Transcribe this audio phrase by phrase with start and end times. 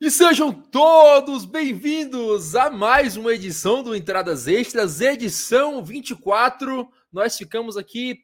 [0.00, 6.90] E sejam todos bem-vindos a mais uma edição do Entradas Extras, edição 24.
[7.12, 8.22] Nós ficamos aqui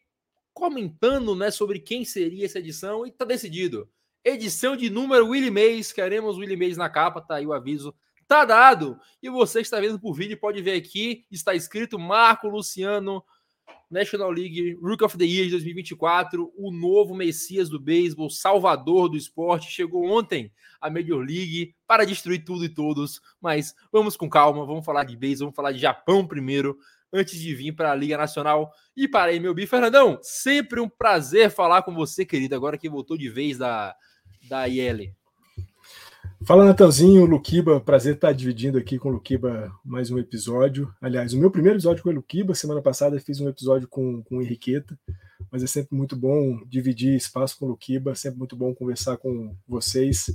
[0.54, 3.90] comentando né, sobre quem seria essa edição e tá decidido.
[4.24, 7.94] Edição de número Willie Mays, queremos Willie Mays na capa, tá aí o aviso,
[8.26, 8.98] tá dado.
[9.22, 13.22] E você que está vendo por vídeo pode ver aqui, está escrito Marco Luciano
[13.90, 19.16] National League Rook of the Year de 2024, o novo Messias do beisebol, salvador do
[19.16, 23.20] esporte, chegou ontem à Major League para destruir tudo e todos.
[23.40, 26.76] Mas vamos com calma, vamos falar de beisebol, vamos falar de Japão primeiro,
[27.12, 29.66] antes de vir para a Liga Nacional e para a MLB.
[29.66, 33.94] Fernandão, sempre um prazer falar com você, querido, agora que voltou de vez da,
[34.48, 35.14] da IL.
[36.46, 40.94] Fala, Natanzinho, Luquiba, prazer estar dividindo aqui com o Luquiba mais um episódio.
[41.00, 44.36] Aliás, o meu primeiro episódio com o Luquiba, semana passada fiz um episódio com, com
[44.36, 44.96] o Henriqueta,
[45.50, 49.56] mas é sempre muito bom dividir espaço com o Luquiba, sempre muito bom conversar com
[49.66, 50.26] vocês.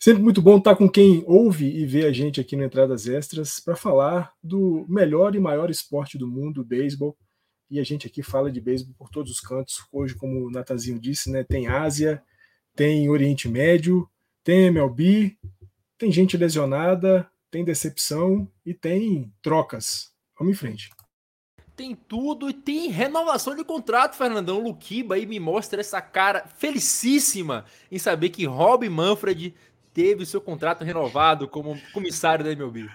[0.00, 3.60] Sempre muito bom estar com quem ouve e vê a gente aqui no Entradas Extras
[3.60, 7.14] para falar do melhor e maior esporte do mundo, o beisebol.
[7.70, 9.84] E a gente aqui fala de beisebol por todos os cantos.
[9.92, 12.22] Hoje, como o Natanzinho disse, né, tem Ásia,
[12.74, 14.08] tem Oriente Médio,
[14.46, 15.36] tem MLB,
[15.98, 20.12] tem gente lesionada, tem decepção e tem trocas.
[20.38, 20.88] Vamos em frente.
[21.74, 24.62] Tem tudo e tem renovação de contrato, Fernandão.
[24.62, 29.52] Luquiba aí me mostra essa cara felicíssima em saber que Rob Manfred
[29.92, 32.88] teve o seu contrato renovado como comissário da MLB.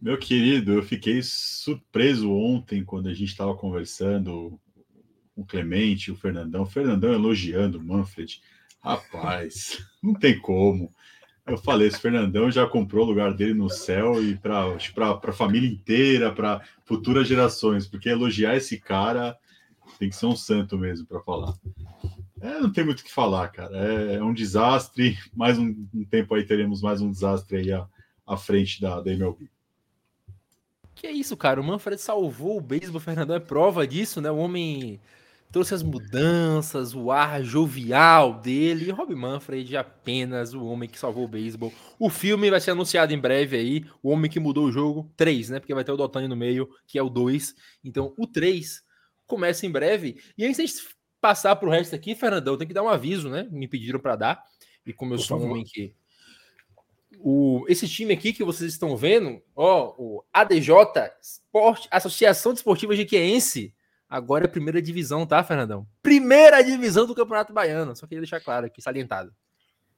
[0.00, 4.58] Meu querido, eu fiquei surpreso ontem quando a gente estava conversando
[5.34, 8.40] com o Clemente, o Fernandão, o Fernandão elogiando o Manfred.
[8.86, 10.94] Rapaz, não tem como.
[11.44, 14.76] Eu falei, esse Fernandão já comprou o lugar dele no céu e para
[15.22, 19.36] a família inteira, para futuras gerações, porque elogiar esse cara
[19.98, 21.54] tem que ser um santo mesmo para falar.
[22.40, 23.76] É, não tem muito o que falar, cara.
[23.76, 25.18] É, é um desastre.
[25.34, 27.88] Mais um, um, tempo aí teremos mais um desastre aí à,
[28.24, 29.48] à frente da, da MLB.
[30.94, 31.60] Que é isso, cara?
[31.60, 34.30] O Manfred salvou o beisebol, o Fernandão é prova disso, né?
[34.30, 35.00] O homem
[35.52, 38.86] trouxe as mudanças, o ar jovial dele.
[38.86, 41.72] E Rob Manfred, apenas o homem que salvou o beisebol.
[41.98, 43.84] O filme vai ser anunciado em breve aí.
[44.02, 45.10] O homem que mudou o jogo.
[45.16, 45.60] 3, né?
[45.60, 47.54] Porque vai ter o Dotani no meio, que é o 2.
[47.84, 48.82] Então, o 3
[49.26, 50.20] começa em breve.
[50.36, 50.82] E antes de
[51.20, 53.48] passar para o resto aqui, Fernandão, tem que dar um aviso, né?
[53.50, 54.44] Me pediram para dar.
[54.84, 55.94] E como eu Por sou um homem que.
[57.18, 60.70] O, esse time aqui que vocês estão vendo, ó, o ADJ
[61.22, 63.74] Sport, Associação Desportiva Jiqueense,
[64.08, 65.86] Agora é a primeira divisão, tá, Fernandão?
[66.02, 67.96] Primeira divisão do Campeonato Baiano.
[67.96, 69.32] Só queria deixar claro aqui, salientado.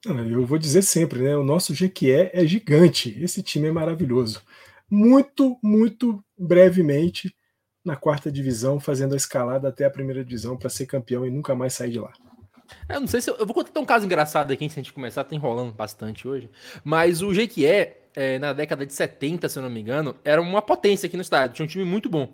[0.05, 1.37] Eu vou dizer sempre, né?
[1.37, 3.21] O nosso GQE é gigante.
[3.23, 4.43] Esse time é maravilhoso.
[4.91, 7.35] Muito, muito brevemente
[7.85, 11.55] na quarta divisão, fazendo a escalada até a primeira divisão para ser campeão e nunca
[11.55, 12.13] mais sair de lá.
[12.89, 14.93] Eu não sei se eu, eu vou contar um caso engraçado aqui se a gente
[14.93, 16.51] começar, tá enrolando bastante hoje.
[16.85, 17.65] Mas o GQE,
[18.15, 21.23] é, na década de 70, se eu não me engano, era uma potência aqui no
[21.23, 22.33] estádio, tinha um time muito bom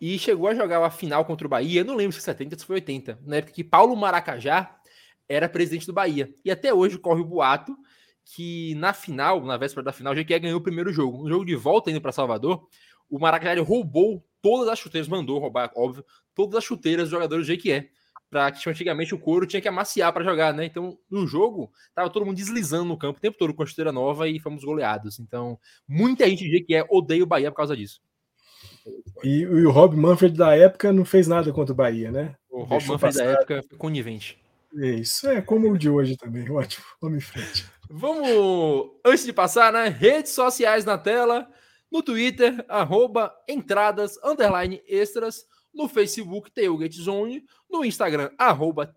[0.00, 1.80] e chegou a jogar a final contra o Bahia.
[1.80, 4.76] Eu não lembro se foi 70 ou se foi 80, na época que Paulo Maracajá
[5.28, 6.32] era presidente do Bahia.
[6.44, 7.76] E até hoje corre o boato
[8.24, 11.22] que na final, na véspera da final, o Jequié ganhou o primeiro jogo.
[11.22, 12.66] No jogo de volta indo para Salvador,
[13.08, 17.52] o Maracajá roubou todas as chuteiras, mandou roubar, óbvio, todas as chuteiras dos jogadores do
[17.52, 17.90] Jequié.
[18.30, 20.66] Para que antigamente o couro tinha que amaciar para jogar, né?
[20.66, 23.90] Então, no jogo, tava todo mundo deslizando no campo o tempo todo com a chuteira
[23.90, 25.18] nova e fomos goleados.
[25.18, 28.00] Então, muita gente de Jequié odeia o Bahia por causa disso.
[29.24, 32.34] E, e, o Rob Manfred da época não fez nada contra o Bahia, né?
[32.50, 33.24] O Rob Manfred passar.
[33.24, 34.38] da época foi conivente.
[34.74, 36.48] Isso, é como o de hoje também.
[36.50, 37.66] Ótimo, vamos em frente.
[37.90, 39.88] Vamos, antes de passar, né?
[39.88, 41.48] Redes sociais na tela.
[41.90, 45.46] No Twitter, arroba entradas, underline extras.
[45.78, 47.46] No Facebook, Tailgate Zone.
[47.70, 48.92] No Instagram, arroba.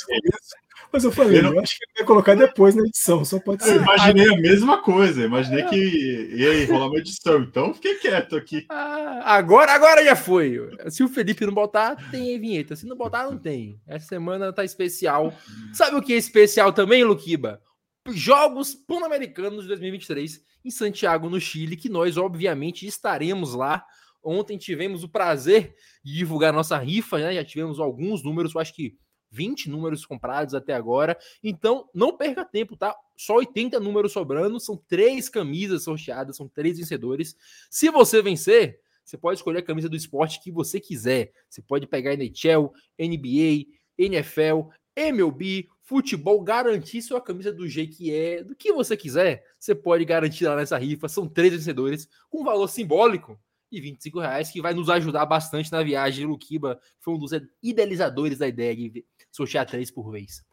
[0.92, 1.54] mas eu falei, eu, não...
[1.54, 3.76] eu acho que ele vai colocar depois na edição, só pode ser.
[3.76, 8.66] Eu imaginei a mesma coisa, imaginei que ia rolar uma edição, então fiquei quieto aqui.
[8.68, 10.60] Ah, agora, agora já foi.
[10.90, 12.76] Se o Felipe não botar, tem vinheta.
[12.76, 13.80] Se não botar, não tem.
[13.86, 15.32] Essa semana tá especial.
[15.72, 17.62] Sabe o que é especial também, Luquiba?
[18.10, 23.82] Jogos Pan-Americanos de 2023 em Santiago, no Chile, que nós, obviamente, estaremos lá.
[24.22, 25.74] Ontem tivemos o prazer
[26.04, 27.34] de divulgar nossa rifa, né?
[27.34, 28.96] Já tivemos alguns números, eu acho que
[29.32, 31.18] 20 números comprados até agora.
[31.42, 32.94] Então, não perca tempo, tá?
[33.16, 37.34] Só 80 números sobrando, são três camisas sorteadas, são três vencedores.
[37.70, 41.32] Se você vencer, você pode escolher a camisa do esporte que você quiser.
[41.48, 43.66] Você pode pegar NHL, NBA,
[43.98, 49.44] NFL, MLB, futebol, garantir sua camisa do jeito que é, do que você quiser.
[49.58, 51.08] Você pode garantir lá nessa rifa.
[51.08, 53.38] São três vencedores com valor simbólico
[53.72, 56.26] e 25 reais, que vai nos ajudar bastante na viagem.
[56.26, 57.30] Luquiba foi um dos
[57.62, 60.44] idealizadores da ideia de sortear três por vez.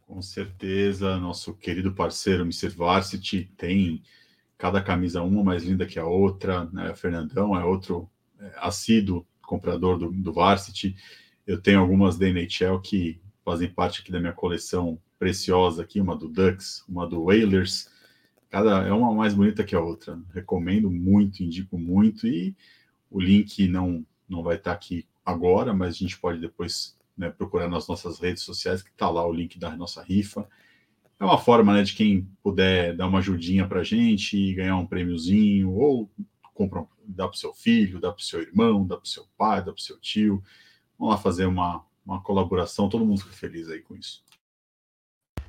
[0.00, 2.68] Com certeza, nosso querido parceiro Mr.
[2.70, 4.02] Varsity tem
[4.56, 6.90] cada camisa uma mais linda que a outra, né?
[6.90, 8.08] O Fernandão é outro
[8.40, 10.96] é, assíduo comprador do, do Varsity.
[11.46, 16.16] Eu tenho algumas da NHL que fazem parte aqui da minha coleção preciosa aqui, uma
[16.16, 17.90] do Ducks, uma do Whalers,
[18.48, 20.18] Cada é uma mais bonita que a outra.
[20.32, 22.54] Recomendo muito, indico muito e
[23.10, 27.68] o link não não vai estar aqui agora, mas a gente pode depois né, procurar
[27.68, 30.48] nas nossas redes sociais que está lá o link da nossa rifa.
[31.18, 34.86] É uma forma né, de quem puder dar uma ajudinha para a gente ganhar um
[34.86, 36.10] prêmiozinho, ou
[36.52, 39.24] compra, dá para o seu filho, dá para o seu irmão, dá para o seu
[39.36, 40.42] pai, dá para o seu tio.
[40.98, 44.25] Vamos lá fazer uma, uma colaboração, todo mundo fica feliz aí com isso.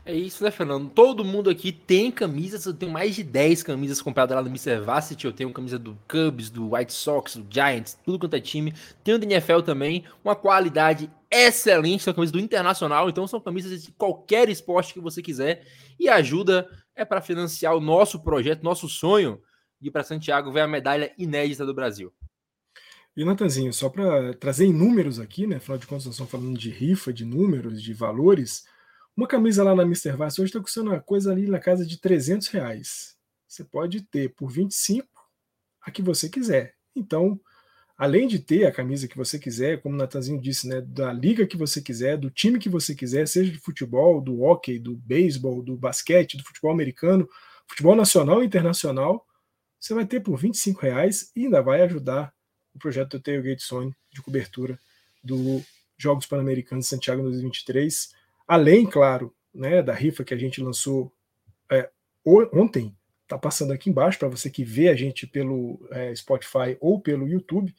[0.08, 0.90] É isso, né, Fernando?
[0.90, 2.66] Todo mundo aqui tem camisas.
[2.66, 4.80] Eu tenho mais de 10 camisas compradas lá no Mr.
[4.80, 5.26] Varsity.
[5.26, 8.74] Eu tenho camisa do Cubs, do White Sox, do Giants, tudo quanto é time.
[9.04, 10.06] Tenho do NFL também.
[10.24, 12.04] Uma qualidade excelente.
[12.04, 13.10] São camisas do Internacional.
[13.10, 15.68] Então são camisas de qualquer esporte que você quiser.
[16.00, 19.42] E ajuda é para financiar o nosso projeto, nosso sonho
[19.78, 22.14] de ir para Santiago ver a medalha inédita do Brasil.
[23.14, 25.58] E, Natanzinho, só para trazer em números aqui, né?
[25.58, 28.64] Afinal de contas, nós estamos falando de rifa, de números, de valores.
[29.18, 30.12] Uma camisa lá na Mr.
[30.12, 33.18] Vice hoje está custando uma coisa ali na casa de 300 reais.
[33.48, 35.08] Você pode ter por 25
[35.82, 36.76] a que você quiser.
[36.96, 37.42] Então,
[37.98, 41.48] além de ter a camisa que você quiser, como o Natanzinho disse, né, da liga
[41.48, 45.64] que você quiser, do time que você quiser, seja de futebol, do hockey, do beisebol,
[45.64, 47.28] do basquete, do futebol americano,
[47.68, 49.26] futebol nacional e internacional,
[49.80, 52.32] você vai ter por 25 reais e ainda vai ajudar
[52.72, 54.78] o projeto do Tailgate Sony de cobertura
[55.24, 55.64] dos
[55.98, 58.16] Jogos Pan-Americanos de Santiago 2023
[58.48, 61.14] Além, claro, né, da rifa que a gente lançou
[61.70, 61.90] é,
[62.26, 62.96] ontem,
[63.28, 67.28] tá passando aqui embaixo para você que vê a gente pelo é, Spotify ou pelo
[67.28, 67.76] YouTube,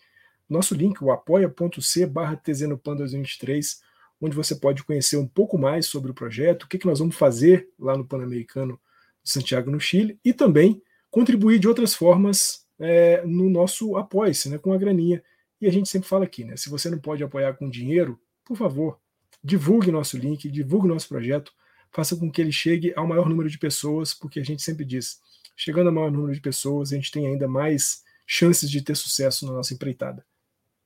[0.49, 3.83] nosso link, o apoia.c barra TZNopan 2023,
[4.21, 7.17] onde você pode conhecer um pouco mais sobre o projeto, o que, que nós vamos
[7.17, 8.81] fazer lá no Pan-Americano
[9.23, 14.59] de Santiago, no Chile, e também contribuir de outras formas é, no nosso apoia-se, né,
[14.59, 15.23] com a graninha.
[15.61, 16.57] E a gente sempre fala aqui, né?
[16.57, 18.99] Se você não pode apoiar com dinheiro, por favor,
[19.43, 21.53] divulgue nosso link, divulgue nosso projeto,
[21.91, 25.21] faça com que ele chegue ao maior número de pessoas, porque a gente sempre diz,
[25.57, 29.47] chegando ao maior número de pessoas, a gente tem ainda mais chances de ter sucesso
[29.47, 30.25] na nossa empreitada.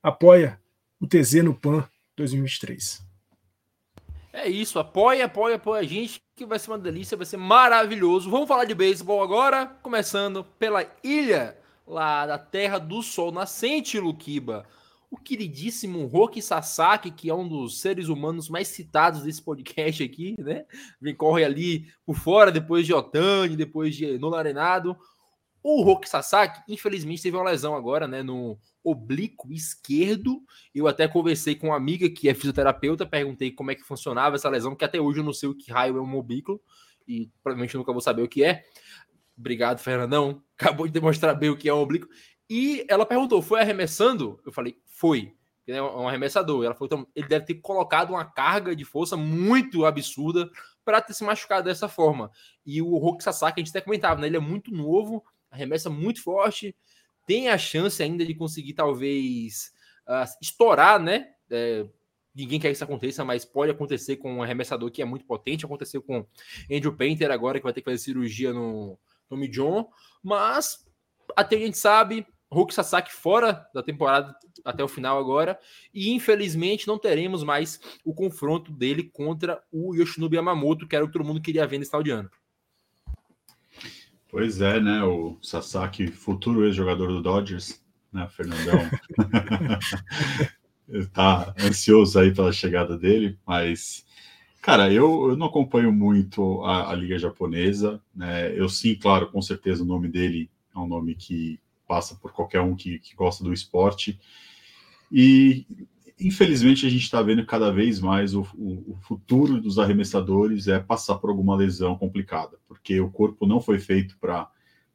[0.03, 0.61] Apoia
[1.01, 3.03] o TZ no PAN 2023.
[4.33, 8.31] É isso, apoia, apoia, apoia a gente, que vai ser uma delícia, vai ser maravilhoso.
[8.31, 14.67] Vamos falar de beisebol agora, começando pela ilha lá da Terra do Sol Nascente, Luquiba
[15.13, 20.35] o queridíssimo Roki Sasaki, que é um dos seres humanos mais citados desse podcast aqui,
[20.39, 20.65] né?
[20.99, 24.97] Vem corre ali por fora, depois de Otani, depois de Nolan Arenado.
[25.63, 28.23] O Roki Sasaki, infelizmente, teve uma lesão agora, né?
[28.23, 30.41] No oblíquo esquerdo.
[30.75, 34.49] Eu até conversei com uma amiga que é fisioterapeuta, perguntei como é que funcionava essa
[34.49, 36.59] lesão, que até hoje eu não sei o que raio é um oblíquo,
[37.07, 38.65] e provavelmente nunca vou saber o que é.
[39.37, 40.43] Obrigado, Fernandão.
[40.59, 42.09] Acabou de demonstrar bem o que é um oblíquo.
[42.55, 44.39] E ela perguntou: foi arremessando?
[44.45, 45.35] Eu falei: foi.
[45.67, 46.63] É um arremessador.
[46.63, 50.51] Ela falou: então, ele deve ter colocado uma carga de força muito absurda
[50.85, 52.31] para ter se machucado dessa forma.
[52.67, 54.27] E o Hulk Sasaki, a gente até comentava, né?
[54.27, 56.77] Ele é muito novo, arremessa muito forte,
[57.27, 59.73] tem a chance ainda de conseguir, talvez,
[60.07, 61.31] uh, estourar, né?
[61.51, 61.87] É,
[62.35, 65.65] ninguém quer que isso aconteça, mas pode acontecer com um arremessador que é muito potente.
[65.65, 66.27] Aconteceu com
[66.71, 68.99] Andrew Painter agora, que vai ter que fazer cirurgia no,
[69.31, 69.89] no John.
[70.23, 70.85] Mas
[71.35, 75.59] até a gente sabe, Hulk Sasaki fora da temporada até o final agora,
[75.93, 81.09] e infelizmente não teremos mais o confronto dele contra o Yoshinobu Yamamoto, que era o
[81.09, 82.31] que todo mundo queria ver nesse final de ano.
[84.29, 85.03] Pois é, né?
[85.03, 87.83] O Sasaki, futuro ex-jogador do Dodgers,
[88.13, 88.81] né, Fernandão?
[91.13, 94.07] tá ansioso aí pela chegada dele, mas
[94.63, 98.57] Cara, eu, eu não acompanho muito a, a, Liga Japonesa, né?
[98.57, 101.59] Eu sim, claro, com certeza o nome dele é um nome que
[101.93, 104.19] passa por qualquer um que, que gosta do esporte.
[105.11, 105.67] E
[106.19, 110.81] infelizmente a gente está vendo cada vez mais o, o, o, futuro dos arremessadores é
[110.81, 114.49] passar por alguma lesão complicada, porque o corpo não foi feito para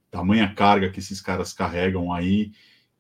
[0.09, 2.51] tamanha carga que esses caras carregam aí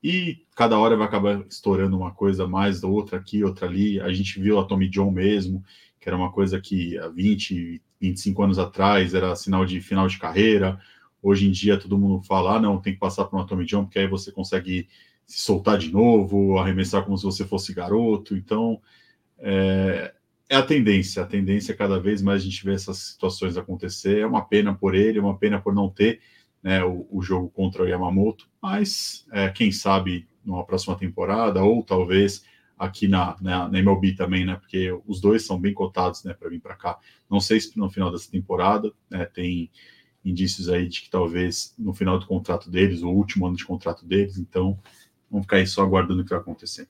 [0.03, 3.99] e cada hora vai acabar estourando uma coisa mais, outra aqui, outra ali.
[3.99, 5.63] A gente viu a Tommy John mesmo,
[5.99, 10.19] que era uma coisa que há 20, 25 anos atrás era sinal de final de
[10.19, 10.79] carreira.
[11.27, 13.83] Hoje em dia todo mundo fala, ah, não, tem que passar por uma Tommy John,
[13.83, 14.87] porque aí você consegue
[15.25, 18.33] se soltar de novo, arremessar como se você fosse garoto.
[18.33, 18.81] Então,
[19.37, 20.13] é,
[20.47, 21.21] é a tendência.
[21.21, 24.19] A tendência é cada vez mais a gente vê essas situações acontecer.
[24.19, 26.21] É uma pena por ele, é uma pena por não ter
[26.63, 31.83] né, o, o, jogo contra o Yamamoto, mas é, quem sabe numa próxima temporada, ou
[31.83, 32.45] talvez
[32.77, 34.55] aqui na, na, na, MLB também, né?
[34.55, 36.97] Porque os dois são bem cotados, né, para vir para cá.
[37.29, 39.69] Não sei se no final dessa temporada, né, tem
[40.29, 44.05] indícios aí de que talvez no final do contrato deles, o último ano de contrato
[44.05, 44.77] deles, então
[45.29, 46.87] vamos ficar aí só aguardando o que vai acontecer.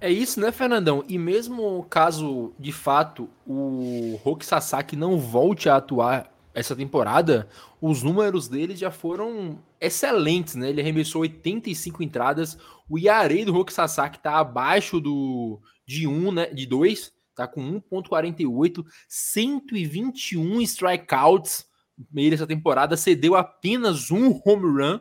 [0.00, 1.04] É isso, né, Fernandão?
[1.06, 7.50] E mesmo caso de fato o Roki Sasaki não volte a atuar essa temporada,
[7.82, 10.70] os números dele já foram excelentes, né?
[10.70, 12.56] Ele arremessou 85 entradas.
[12.88, 17.80] O Yarei do Roki Sasaki tá abaixo do de 1, né, de 2, tá com
[17.92, 21.66] 1.48, 121 strikeouts
[22.10, 25.00] meio dessa temporada, cedeu apenas um home run.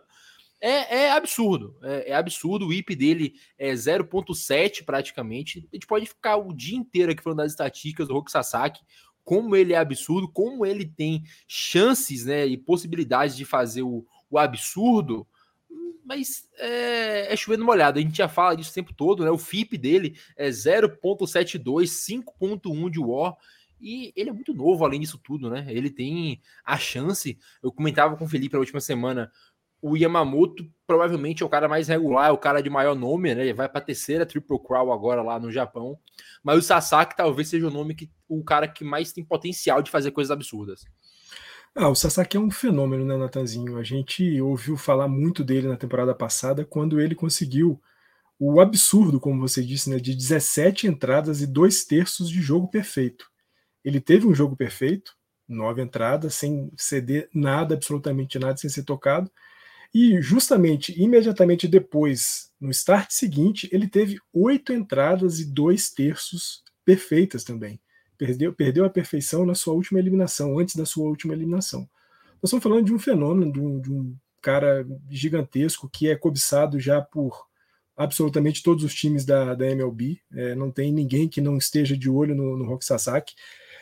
[0.62, 2.68] É, é absurdo, é, é, absurdo.
[2.68, 5.68] O IP dele é 0.7 praticamente.
[5.72, 8.82] A gente pode ficar o dia inteiro aqui falando das estatísticas do Roki Sasaki
[9.26, 14.38] como ele é absurdo, como ele tem chances né, e possibilidades de fazer o, o
[14.38, 15.28] absurdo,
[16.06, 17.98] mas é, é chovendo molhado.
[17.98, 19.32] A gente já fala disso o tempo todo, né?
[19.32, 23.36] O FIP dele é 0.72, 5.1 de War.
[23.80, 25.66] E ele é muito novo, além disso tudo, né?
[25.70, 27.38] Ele tem a chance.
[27.62, 29.32] Eu comentava com o Felipe na última semana
[29.88, 33.42] o Yamamoto provavelmente é o cara mais regular, é o cara de maior nome, né?
[33.42, 36.00] Ele vai para a terceira Triple Crown agora lá no Japão.
[36.44, 39.92] Mas o Sasaki talvez seja o nome que o cara que mais tem potencial de
[39.92, 40.86] fazer coisas absurdas.
[41.76, 43.78] Ah, o Sasaki é um fenômeno, né, Natanzinho?
[43.78, 47.80] A gente ouviu falar muito dele na temporada passada, quando ele conseguiu
[48.40, 53.30] o absurdo, como você disse, né, de 17 entradas e dois terços de jogo perfeito.
[53.86, 55.16] Ele teve um jogo perfeito,
[55.48, 59.32] nove entradas, sem ceder nada, absolutamente nada, sem ser tocado,
[59.94, 67.46] e justamente, imediatamente depois, no start seguinte, ele teve oito entradas e dois terços perfeitas
[67.46, 67.80] também.
[68.18, 71.82] Perdeu, perdeu a perfeição na sua última eliminação, antes da sua última eliminação.
[72.42, 76.80] Nós estamos falando de um fenômeno, de um, de um cara gigantesco que é cobiçado
[76.80, 77.46] já por
[77.96, 80.20] absolutamente todos os times da, da MLB.
[80.34, 83.34] É, não tem ninguém que não esteja de olho no, no Rock Sasaki.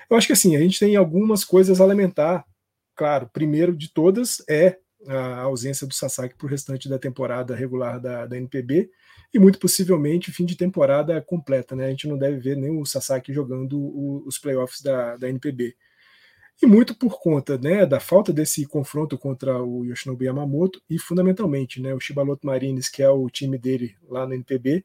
[0.10, 2.46] Eu acho que assim, a gente tem algumas coisas a lamentar.
[2.96, 8.00] Claro, primeiro de todas é a ausência do Sasaki para o restante da temporada regular
[8.00, 8.90] da, da NPB
[9.34, 11.76] e muito possivelmente fim de temporada completa.
[11.76, 11.88] Né?
[11.88, 15.76] A gente não deve ver nem o Sasaki jogando o, os playoffs da, da NPB.
[16.62, 21.82] E muito por conta né, da falta desse confronto contra o Yoshinobu Yamamoto e, fundamentalmente,
[21.82, 24.84] né, o Shibaloto Marines, que é o time dele lá na NPB,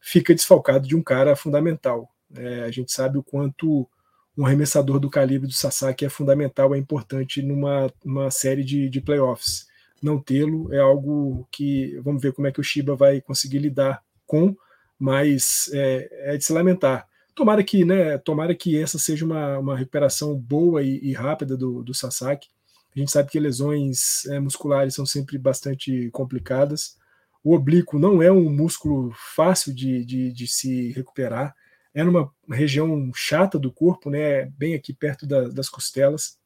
[0.00, 2.08] fica desfalcado de um cara fundamental.
[2.34, 3.88] É, a gente sabe o quanto
[4.36, 9.00] um arremessador do calibre do Sasaki é fundamental, é importante numa, numa série de, de
[9.00, 9.66] playoffs.
[10.02, 14.02] Não tê-lo é algo que vamos ver como é que o Shiba vai conseguir lidar
[14.26, 14.54] com,
[14.98, 17.08] mas é, é de se lamentar.
[17.34, 21.82] Tomara que, né, tomara que essa seja uma, uma recuperação boa e, e rápida do,
[21.82, 22.48] do Sasaki.
[22.94, 26.96] A gente sabe que lesões é, musculares são sempre bastante complicadas.
[27.44, 31.54] O oblíquo não é um músculo fácil de, de, de se recuperar
[31.96, 36.38] é numa região chata do corpo, né, bem aqui perto da, das costelas.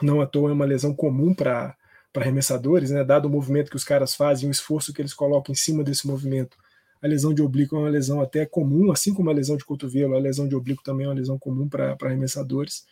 [0.00, 1.76] Não à toa é uma lesão comum para
[2.16, 5.54] arremessadores, né, dado o movimento que os caras fazem, o esforço que eles colocam em
[5.54, 6.56] cima desse movimento.
[7.02, 10.16] A lesão de oblíquo é uma lesão até comum, assim como a lesão de cotovelo,
[10.16, 12.86] a lesão de oblíquo também é uma lesão comum para arremessadores.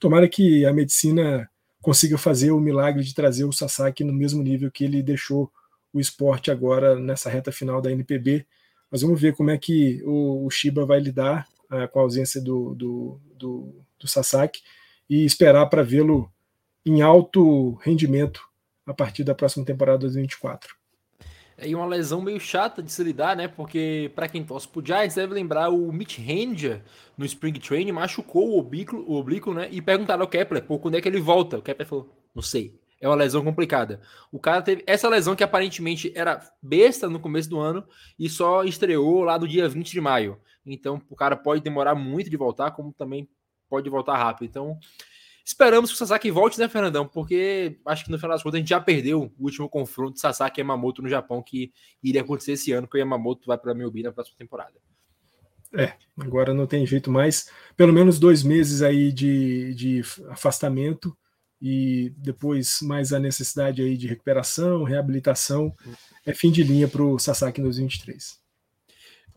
[0.00, 1.48] Tomara que a medicina
[1.80, 5.52] consiga fazer o milagre de trazer o Sasaki no mesmo nível que ele deixou
[5.92, 8.44] o esporte agora nessa reta final da NPB,
[8.94, 12.40] mas vamos ver como é que o, o Shiba vai lidar uh, com a ausência
[12.40, 14.62] do, do, do, do Sasaki
[15.10, 16.30] e esperar para vê-lo
[16.86, 18.48] em alto rendimento
[18.86, 20.76] a partir da próxima temporada 2024.
[21.58, 23.48] É e uma lesão meio chata de se lidar, né?
[23.48, 26.80] Porque, para quem torce pro Giants, deve lembrar o Mitch Ranger
[27.18, 29.66] no Spring Training machucou o oblíquo, o oblíquo né?
[29.72, 31.58] E perguntaram ao Kepler, pô, quando é que ele volta?
[31.58, 34.00] O Kepler falou, não sei é uma lesão complicada.
[34.32, 37.86] O cara teve essa lesão que aparentemente era besta no começo do ano
[38.18, 40.40] e só estreou lá do dia 20 de maio.
[40.64, 43.28] Então, o cara pode demorar muito de voltar, como também
[43.68, 44.48] pode voltar rápido.
[44.48, 44.78] Então,
[45.44, 47.06] esperamos que o Sasaki volte, né, Fernandão?
[47.06, 50.20] Porque acho que no final das contas a gente já perdeu o último confronto de
[50.20, 53.74] Sasaki e Yamamoto no Japão, que iria acontecer esse ano, que o Yamamoto vai para
[53.74, 54.80] Melbi na próxima temporada.
[55.76, 57.50] É, agora não tem jeito mais.
[57.76, 61.14] Pelo menos dois meses aí de, de afastamento
[61.60, 65.74] e depois mais a necessidade aí de recuperação, reabilitação.
[66.26, 68.38] é fim de linha para o Sasaki em 2023.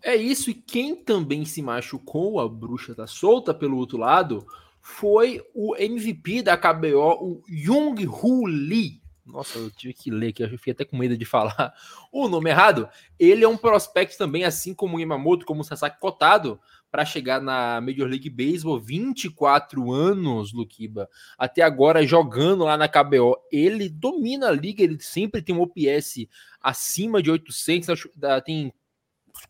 [0.03, 4.45] É isso, e quem também se machucou, a bruxa tá solta pelo outro lado,
[4.81, 9.01] foi o MVP da KBO, o Jung Hu Lee.
[9.27, 11.73] Nossa, eu tive que ler aqui, eu fiquei até com medo de falar
[12.11, 12.87] o nome errado.
[13.19, 17.41] Ele é um prospect também, assim como o Yamamoto, como o Sasaki cotado, para chegar
[17.41, 21.09] na Major League Baseball, 24 anos, Lukiba.
[21.37, 26.25] Até agora jogando lá na KBO, ele domina a liga, ele sempre tem um OPS
[26.61, 28.07] acima de 800,
[28.45, 28.73] tem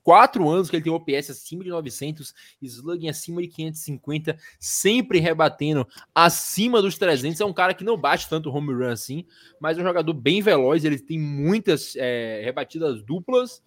[0.03, 5.87] quatro anos que ele tem OPS acima de 900, slugging acima de 550, sempre rebatendo
[6.13, 7.39] acima dos 300.
[7.39, 9.25] É um cara que não bate tanto home run assim,
[9.59, 10.83] mas é um jogador bem veloz.
[10.83, 13.61] Ele tem muitas é, rebatidas duplas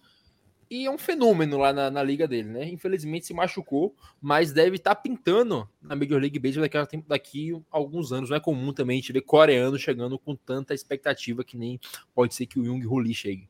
[0.71, 2.69] e é um fenômeno lá na, na, liga dele, né?
[2.69, 7.77] Infelizmente se machucou, mas deve estar tá pintando na Major League Baseball daqui, daqui a
[7.77, 8.29] alguns anos.
[8.29, 11.77] Não é comum também a gente ver coreano chegando com tanta expectativa que nem
[12.15, 13.49] pode ser que o Jung Lee chegue.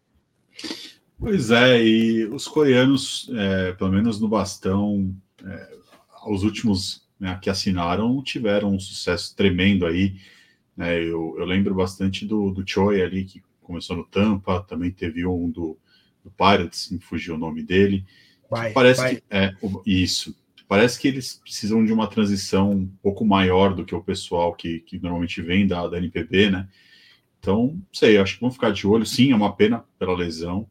[1.22, 5.78] Pois é, e os coreanos, é, pelo menos no bastão, é,
[6.26, 10.16] os últimos né, que assinaram tiveram um sucesso tremendo aí.
[10.76, 15.24] Né, eu, eu, lembro bastante do, do Choi ali, que começou no Tampa, também teve
[15.24, 15.78] um do,
[16.24, 18.04] do Pirates, me fugiu o nome dele.
[18.50, 19.16] Vai, parece vai.
[19.18, 19.54] que é
[19.86, 20.36] isso.
[20.68, 24.80] Parece que eles precisam de uma transição um pouco maior do que o pessoal que,
[24.80, 26.68] que normalmente vem da, da NPB, né?
[27.40, 29.06] Então, não sei, acho que vão ficar de olho.
[29.06, 30.68] Sim, é uma pena pela lesão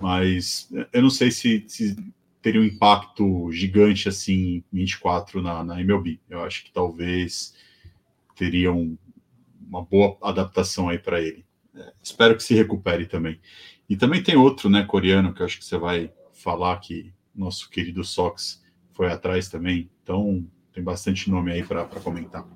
[0.00, 1.96] mas eu não sei se, se
[2.42, 6.20] teria um impacto gigante assim 24 na, na MLB.
[6.28, 7.54] Eu acho que talvez
[8.36, 8.96] teria um,
[9.68, 11.44] uma boa adaptação aí para ele.
[11.74, 13.40] É, espero que se recupere também.
[13.88, 17.68] E também tem outro, né, coreano, que eu acho que você vai falar que nosso
[17.70, 19.90] querido Sox foi atrás também.
[20.02, 22.46] Então tem bastante nome aí para comentar.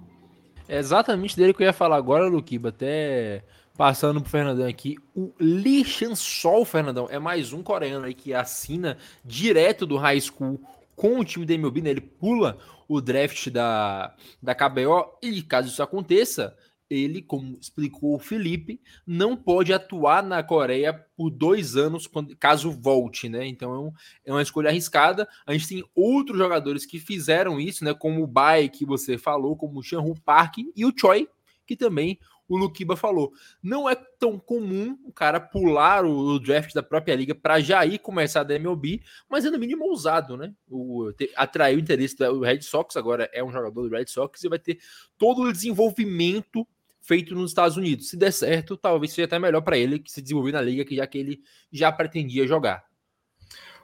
[0.68, 2.68] É exatamente dele que eu ia falar agora, Luquiba.
[2.68, 3.44] Até
[3.80, 8.99] Passando pro Fernandão aqui, o Lee Chan-sol, Fernandão, é mais um coreano aí que assina
[9.25, 10.60] direto do high school
[10.94, 11.88] com o time da MLB, né?
[11.88, 16.54] Ele pula o draft da, da KBO e caso isso aconteça,
[16.90, 22.70] ele, como explicou o Felipe, não pode atuar na Coreia por dois anos quando, caso
[22.70, 23.46] volte, né?
[23.46, 23.92] Então é, um,
[24.26, 25.26] é, uma escolha arriscada.
[25.46, 27.94] A gente tem outros jogadores que fizeram isso, né?
[27.94, 31.26] Como o Bai, que você falou, como o Chanhu Park e o Choi,
[31.70, 33.33] que também o Lukiba falou.
[33.62, 38.00] Não é tão comum o cara pular o, draft da própria liga para já ir
[38.00, 40.52] começar da MLB, mas é no mínimo ousado, né?
[40.68, 44.48] O, atraiu o interesse do Red Sox, agora é um jogador do Red Sox e
[44.48, 44.78] vai ter
[45.16, 46.66] todo o desenvolvimento
[47.00, 48.09] feito nos Estados Unidos.
[48.09, 50.96] Se der certo, talvez seja até melhor para ele que se desenvolver na liga, que
[50.96, 52.83] já que ele já pretendia jogar.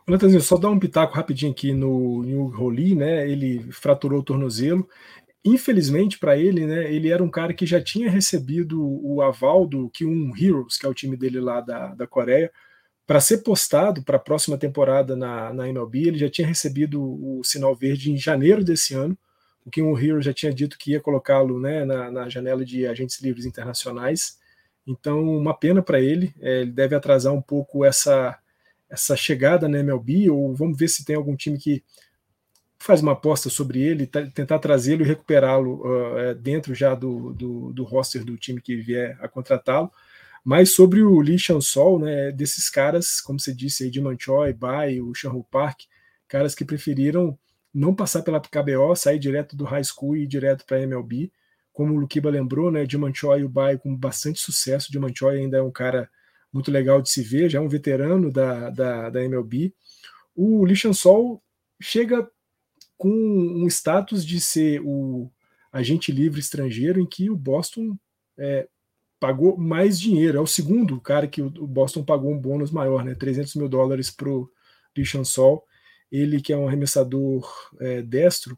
[0.08, 3.30] Natanzinho, só dar um pitaco rapidinho aqui no New Roli, né?
[3.30, 4.88] Ele fraturou o tornozelo
[5.44, 9.88] infelizmente para ele, né, ele era um cara que já tinha recebido o aval do
[9.90, 12.50] Kyun Heroes, que é o time dele lá da, da Coreia,
[13.06, 16.08] para ser postado para a próxima temporada na, na MLB.
[16.08, 19.16] Ele já tinha recebido o sinal verde em janeiro desse ano.
[19.64, 23.20] O Kyun Heroes já tinha dito que ia colocá-lo né, na, na, janela de agentes
[23.20, 24.38] livres internacionais.
[24.86, 26.34] Então, uma pena para ele.
[26.40, 28.36] É, ele deve atrasar um pouco essa,
[28.90, 31.84] essa chegada na MLB, ou vamos ver se tem algum time que
[32.86, 37.82] faz uma aposta sobre ele, tentar trazê-lo e recuperá-lo uh, dentro já do, do, do,
[37.82, 39.90] roster do time que vier a contratá-lo.
[40.44, 45.00] Mas sobre o Lee Chansol, né, desses caras, como você disse aí, de Manchoy, Bai,
[45.00, 45.80] o Shanhu Park,
[46.28, 47.36] caras que preferiram
[47.74, 51.32] não passar pela KBO, sair direto do high school e ir direto para a MLB.
[51.72, 54.92] Como o Lukiba lembrou, né, de Manchoy e o Bai com bastante sucesso.
[54.92, 56.08] De Manchoy ainda é um cara
[56.52, 59.74] muito legal de se ver, já é um veterano da, da, da MLB.
[60.36, 61.42] O Lee Chansol
[61.82, 62.26] chega
[62.96, 65.30] com um status de ser o
[65.72, 67.96] agente livre estrangeiro em que o Boston
[68.38, 68.68] é,
[69.20, 70.38] pagou mais dinheiro.
[70.38, 73.14] É o segundo cara que o Boston pagou um bônus maior, né?
[73.14, 74.48] 300 mil dólares para o
[75.24, 75.64] Sol.
[76.10, 78.56] Ele que é um arremessador é, destro,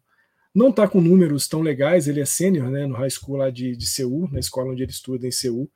[0.55, 2.09] não está com números tão legais.
[2.09, 4.91] Ele é sênior né, no high school lá de, de Seul, na escola onde ele
[4.91, 5.71] estuda em Seul.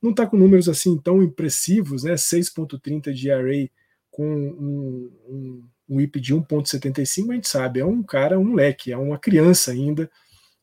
[0.00, 2.14] Não está com números assim tão impressivos, né?
[2.14, 3.70] 6.30 de array
[4.10, 8.92] com um, um um IP de 1.75, a gente sabe, é um cara, um leque,
[8.92, 10.10] é uma criança ainda,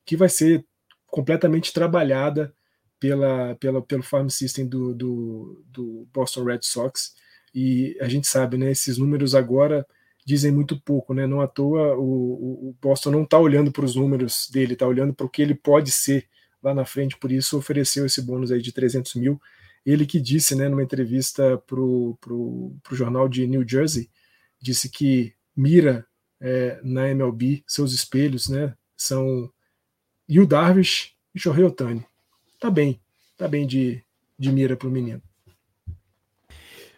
[0.06, 0.66] que vai ser
[1.08, 2.54] completamente trabalhada
[3.00, 7.16] pela, pela, pelo farm system do, do, do Boston Red Sox.
[7.54, 9.86] E a gente sabe, né, esses números agora
[10.26, 11.28] dizem muito pouco, né?
[11.28, 15.14] Não à toa o, o Boston não está olhando para os números dele, está olhando
[15.14, 16.28] para o que ele pode ser
[16.64, 19.40] lá na frente, por isso ofereceu esse bônus aí de 300 mil.
[19.86, 24.10] Ele que disse, né, numa entrevista para o jornal de New Jersey,
[24.66, 26.06] disse que mira
[26.42, 29.50] é, na MLB, seus espelhos, né, são
[30.28, 32.04] Yu Darvish e Shohei Otani.
[32.60, 33.00] Tá bem,
[33.38, 34.04] tá bem de,
[34.38, 35.22] de mira para o menino.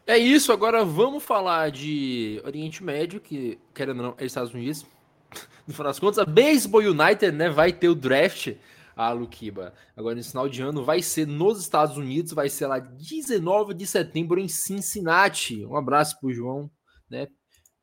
[0.06, 4.86] É isso, agora vamos falar de Oriente Médio, que, querendo ou não, é Estados Unidos.
[5.67, 8.56] No final das contas, a Baseball United né, vai ter o draft,
[8.95, 9.73] a Lukiba.
[9.97, 13.86] Agora, no final de ano, vai ser nos Estados Unidos, vai ser lá 19 de
[13.86, 15.65] setembro em Cincinnati.
[15.65, 16.71] Um abraço pro João,
[17.10, 17.27] né?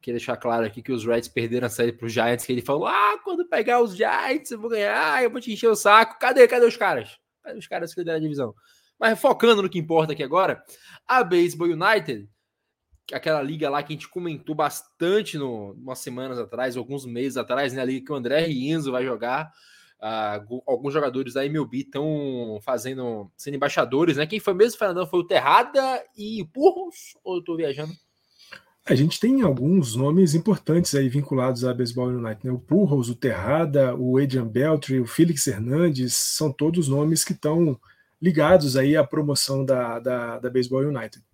[0.05, 2.61] Queria deixar claro aqui que os Reds perderam a série para os Giants, que ele
[2.61, 6.19] falou: ah, quando pegar os Giants, eu vou ganhar, eu vou te encher o saco.
[6.19, 6.47] Cadê?
[6.47, 7.19] Cadê os caras?
[7.43, 8.55] Cadê os caras que lideram a divisão?
[9.01, 10.62] Mas focando no que importa aqui agora,
[11.09, 12.29] a Baseball United,
[13.14, 17.73] aquela liga lá que a gente comentou bastante no, umas semanas atrás, alguns meses atrás,
[17.73, 17.81] né?
[17.81, 19.51] A liga que o André Rienzo vai jogar.
[19.99, 24.27] Uh, alguns jogadores da MLB estão fazendo, sendo embaixadores, né?
[24.27, 25.07] Quem foi mesmo, Fernandão?
[25.07, 27.17] Foi o Terrada e o Purros?
[27.25, 27.95] Ou eu tô viajando?
[28.87, 32.53] A gente tem alguns nomes importantes aí vinculados à Baseball United, né?
[32.53, 37.81] O Purros, o Terrada, o Adrian Beltry, o Felix Hernandes, são todos nomes que estão
[38.20, 41.25] ligados aí à promoção da, da, da Baseball United.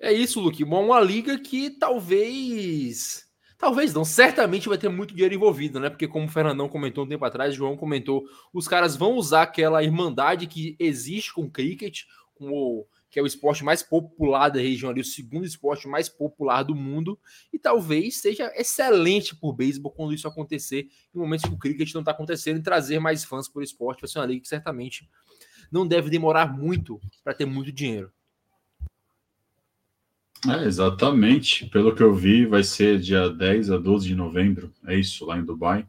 [0.00, 0.40] É isso.
[0.64, 3.28] Bom, uma liga que talvez.
[3.58, 5.90] Talvez não, certamente vai ter muito dinheiro envolvido, né?
[5.90, 8.24] Porque, como o Fernandão comentou um tempo atrás, João comentou,
[8.54, 13.22] os caras vão usar aquela irmandade que existe com o cricket, com o que é
[13.22, 17.18] o esporte mais popular da região ali, o segundo esporte mais popular do mundo,
[17.52, 22.02] e talvez seja excelente por beisebol quando isso acontecer, em momentos que o cricket não
[22.02, 24.02] está acontecendo, e trazer mais fãs por esporte.
[24.02, 25.08] Vai ser uma liga que certamente
[25.70, 28.12] não deve demorar muito para ter muito dinheiro.
[30.48, 31.66] É, exatamente.
[31.66, 34.72] Pelo que eu vi, vai ser dia 10 a 12 de novembro.
[34.86, 35.86] É isso, lá em Dubai.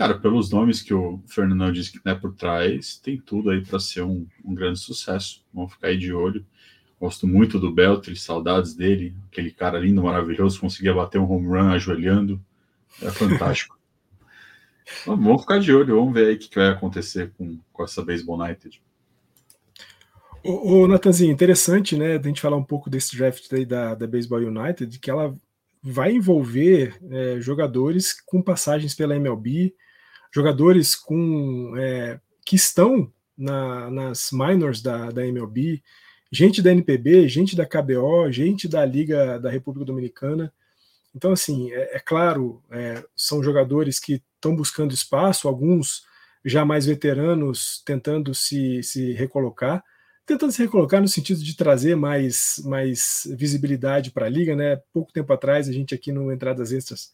[0.00, 3.78] Cara, pelos nomes que o Fernando disse que é por trás, tem tudo aí para
[3.78, 5.44] ser um, um, grande sucesso.
[5.52, 6.42] Vamos ficar aí de olho.
[6.98, 9.14] Gosto muito do Beltri, saudades dele.
[9.30, 12.40] Aquele cara lindo, maravilhoso, conseguia bater um home run ajoelhando.
[13.02, 13.78] É fantástico.
[15.02, 18.02] então, vamos ficar de olho, vamos ver aí o que, vai acontecer com, com essa
[18.02, 18.82] Baseball United.
[20.42, 24.06] O, o Natanzinho, interessante, né, a gente falar um pouco desse draft aí da, da
[24.06, 25.36] Baseball United, que ela
[25.82, 29.74] vai envolver é, jogadores com passagens pela MLB,
[30.32, 35.82] jogadores com é, que estão na, nas minors da, da MLB,
[36.30, 40.52] gente da NPB, gente da KBO, gente da Liga da República Dominicana.
[41.14, 46.04] Então, assim, é, é claro, é, são jogadores que estão buscando espaço, alguns
[46.44, 49.82] já mais veteranos tentando se, se recolocar,
[50.24, 54.76] tentando se recolocar no sentido de trazer mais, mais visibilidade para a liga, né?
[54.92, 57.12] Pouco tempo atrás, a gente aqui no Entradas Extras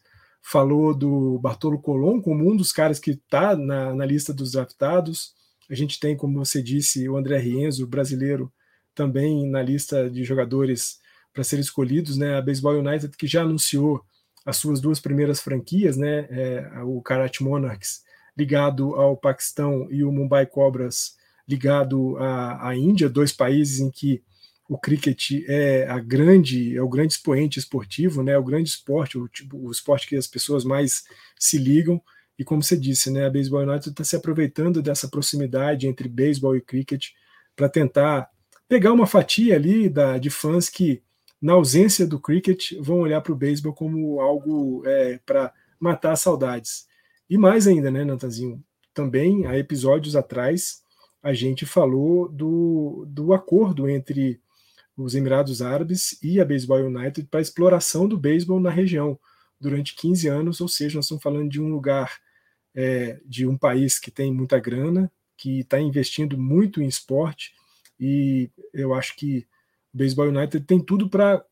[0.49, 5.33] falou do Bartolo Colon como um dos caras que está na, na, lista dos draftados.
[5.69, 8.51] A gente tem, como você disse, o André Rienzo, brasileiro,
[8.95, 10.99] também na lista de jogadores
[11.33, 12.15] para serem escolhidos.
[12.15, 12.37] Né?
[12.37, 14.01] A Baseball United, que já anunciou
[14.45, 16.25] as suas duas primeiras franquias, né?
[16.29, 18.01] É, o Karachi Monarchs,
[18.37, 24.23] ligado ao Paquistão, e o Mumbai Cobras, ligado à, à Índia, dois países em que
[24.69, 28.37] o cricket é a grande é o grande expoente esportivo, né?
[28.37, 31.03] O grande esporte, o, tipo, o esporte que as pessoas mais
[31.39, 32.01] se ligam.
[32.37, 33.25] E como você disse, né?
[33.25, 37.07] A Baseball United está se aproveitando dessa proximidade entre beisebol e cricket
[37.55, 38.29] para tentar
[38.67, 41.01] pegar uma fatia ali da, de fãs que,
[41.41, 46.85] na ausência do cricket, vão olhar para o beisebol como algo é, para matar saudades.
[47.29, 48.63] E mais ainda, né, Natanzinho?
[48.93, 50.81] Também há episódios atrás
[51.21, 54.39] a gente falou do, do acordo entre
[54.97, 59.19] os Emirados Árabes e a Baseball United para a exploração do beisebol na região
[59.59, 62.19] durante 15 anos, ou seja, nós estamos falando de um lugar,
[62.75, 67.53] é, de um país que tem muita grana, que está investindo muito em esporte,
[67.99, 69.47] e eu acho que
[69.93, 71.43] o Baseball United tem tudo para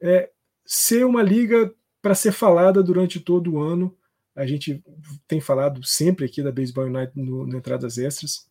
[0.00, 0.30] é,
[0.64, 3.96] ser uma liga para ser falada durante todo o ano.
[4.34, 4.82] A gente
[5.26, 8.46] tem falado sempre aqui da Baseball United no, no Entradas Extras,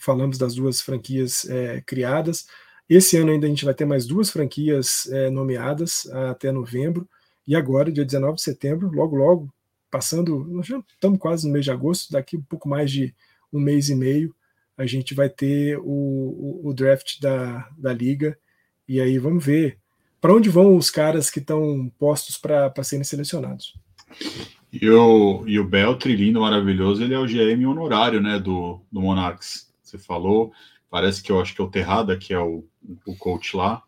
[0.00, 2.46] falamos das duas franquias é, criadas,
[2.88, 7.08] esse ano ainda a gente vai ter mais duas franquias é, nomeadas até novembro.
[7.46, 9.52] E agora, dia 19 de setembro, logo, logo,
[9.90, 13.14] passando, nós já estamos quase no mês de agosto, daqui um pouco mais de
[13.52, 14.34] um mês e meio,
[14.76, 18.38] a gente vai ter o, o, o draft da, da liga.
[18.88, 19.78] E aí vamos ver
[20.20, 23.74] para onde vão os caras que estão postos para serem selecionados.
[24.72, 29.00] E o, e o Beltri, lindo, maravilhoso, ele é o GM honorário né, do, do
[29.00, 29.70] Monarchs.
[29.82, 30.52] Você falou,
[30.92, 32.66] Parece que eu acho que é o Terrada, que é o,
[33.06, 33.82] o coach lá.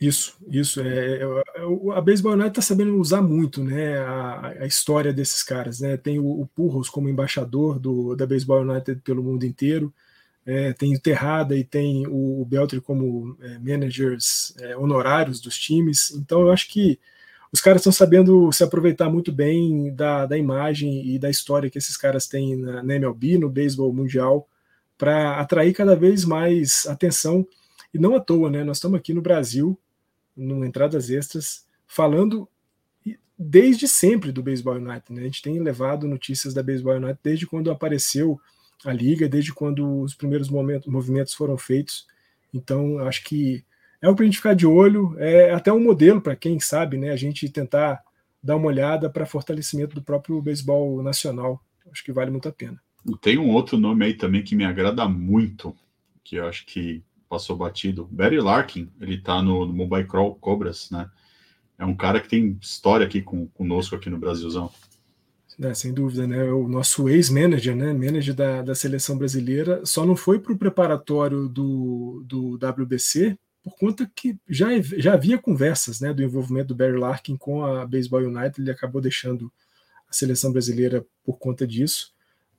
[0.00, 0.80] Isso, isso.
[0.80, 5.40] É, é, é a Baseball United está sabendo usar muito né, a, a, história desses
[5.44, 5.78] caras.
[5.78, 5.96] Né?
[5.96, 9.94] Tem o, o Purros como embaixador do, da Baseball United pelo mundo inteiro.
[10.44, 15.56] É, tem o Terrada e tem o, o Beltri como é, managers é, honorários dos
[15.56, 16.10] times.
[16.10, 16.98] Então eu acho que
[17.52, 21.78] os caras estão sabendo se aproveitar muito bem da, da imagem e da história que
[21.78, 24.48] esses caras têm na, na MLB, no beisebol mundial,
[25.02, 27.44] para atrair cada vez mais atenção
[27.92, 28.62] E não à toa, né?
[28.62, 29.76] Nós estamos aqui no Brasil,
[30.36, 32.48] no Entradas Extras, falando
[33.36, 35.12] desde sempre do Baseball United.
[35.12, 35.22] Né?
[35.22, 38.40] A gente tem levado notícias da Baseball United desde quando apareceu
[38.84, 42.06] a liga, desde quando os primeiros momentos, movimentos foram feitos.
[42.54, 43.64] Então, acho que
[44.00, 46.96] é o para a gente ficar de olho, é até um modelo para quem sabe,
[46.96, 47.10] né?
[47.10, 48.00] A gente tentar
[48.40, 51.60] dar uma olhada para fortalecimento do próprio beisebol nacional.
[51.90, 52.80] Acho que vale muito a pena.
[53.20, 55.74] Tem um outro nome aí também que me agrada muito,
[56.22, 58.08] que eu acho que passou batido.
[58.10, 61.10] Barry Larkin, ele está no, no Mobile Cobras, né?
[61.78, 64.70] É um cara que tem história aqui com, conosco aqui no Brasilzão.
[65.60, 66.44] É, sem dúvida, né?
[66.44, 67.92] O nosso ex-manager, né?
[67.92, 73.76] Manager da, da seleção brasileira, só não foi para o preparatório do, do WBC por
[73.76, 78.22] conta que já, já havia conversas né, do envolvimento do Barry Larkin com a Baseball
[78.22, 79.52] United, ele acabou deixando
[80.08, 82.11] a seleção brasileira por conta disso.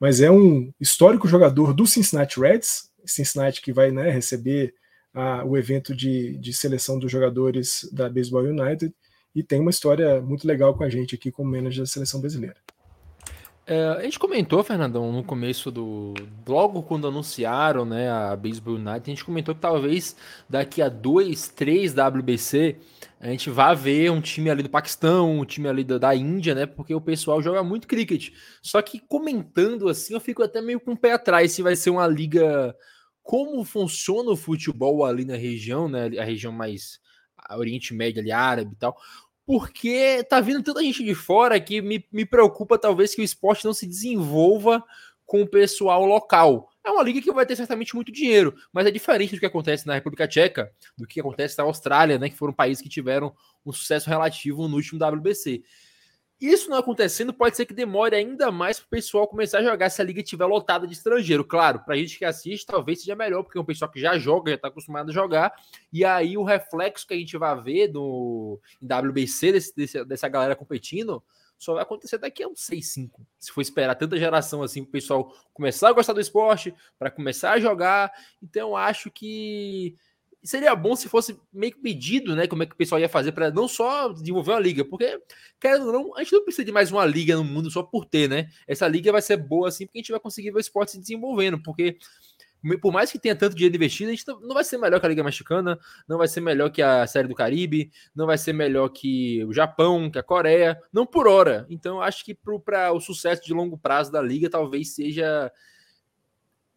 [0.04, 4.74] Mas é um histórico jogador do Cincinnati Reds, Cincinnati que vai né, receber
[5.14, 8.94] a, o evento de, de seleção dos jogadores da Baseball United
[9.34, 12.56] e tem uma história muito legal com a gente aqui como manager da seleção brasileira.
[13.66, 16.12] É, a gente comentou, Fernandão, no começo do.
[16.46, 20.14] Logo quando anunciaram né, a Baseball United, a gente comentou que talvez
[20.48, 22.76] daqui a dois, três WBC
[23.18, 26.54] a gente vá ver um time ali do Paquistão, um time ali da, da Índia,
[26.54, 26.66] né?
[26.66, 28.34] Porque o pessoal joga muito cricket.
[28.60, 31.88] Só que comentando assim, eu fico até meio com o pé atrás se vai ser
[31.88, 32.76] uma liga.
[33.22, 36.10] Como funciona o futebol ali na região, né?
[36.18, 37.00] A região mais
[37.56, 38.94] Oriente Médio ali, árabe e tal
[39.46, 43.64] porque tá vindo tanta gente de fora que me, me preocupa talvez que o esporte
[43.64, 44.82] não se desenvolva
[45.26, 46.68] com o pessoal local.
[46.84, 49.86] É uma liga que vai ter certamente muito dinheiro, mas é diferente do que acontece
[49.86, 53.72] na República Tcheca, do que acontece na Austrália, né, que foram países que tiveram um
[53.72, 55.62] sucesso relativo no último WBC.
[56.40, 59.88] Isso não acontecendo, pode ser que demore ainda mais para o pessoal começar a jogar
[59.88, 61.44] se a liga estiver lotada de estrangeiro.
[61.44, 64.18] Claro, para a gente que assiste, talvez seja melhor, porque é um pessoal que já
[64.18, 65.54] joga, já está acostumado a jogar,
[65.92, 70.56] e aí o reflexo que a gente vai ver no WBC desse, desse, dessa galera
[70.56, 71.22] competindo
[71.56, 73.26] só vai acontecer daqui a uns 6, 5.
[73.38, 77.52] Se for esperar tanta geração assim o pessoal começar a gostar do esporte, para começar
[77.52, 78.12] a jogar.
[78.42, 79.96] Então, acho que
[80.44, 82.46] seria bom se fosse meio que pedido, né?
[82.46, 85.18] Como é que o pessoal ia fazer para não só desenvolver uma liga, porque,
[85.60, 88.04] querendo ou não, a gente não precisa de mais uma liga no mundo só por
[88.04, 88.48] ter, né?
[88.68, 91.00] Essa liga vai ser boa assim, porque a gente vai conseguir ver o esporte se
[91.00, 91.96] desenvolvendo, porque
[92.80, 95.08] por mais que tenha tanto dinheiro investido, a gente não vai ser melhor que a
[95.08, 95.78] Liga Mexicana,
[96.08, 99.52] não vai ser melhor que a Série do Caribe, não vai ser melhor que o
[99.52, 101.66] Japão, que a Coreia, não por hora.
[101.68, 105.52] Então, acho que para o sucesso de longo prazo da Liga, talvez seja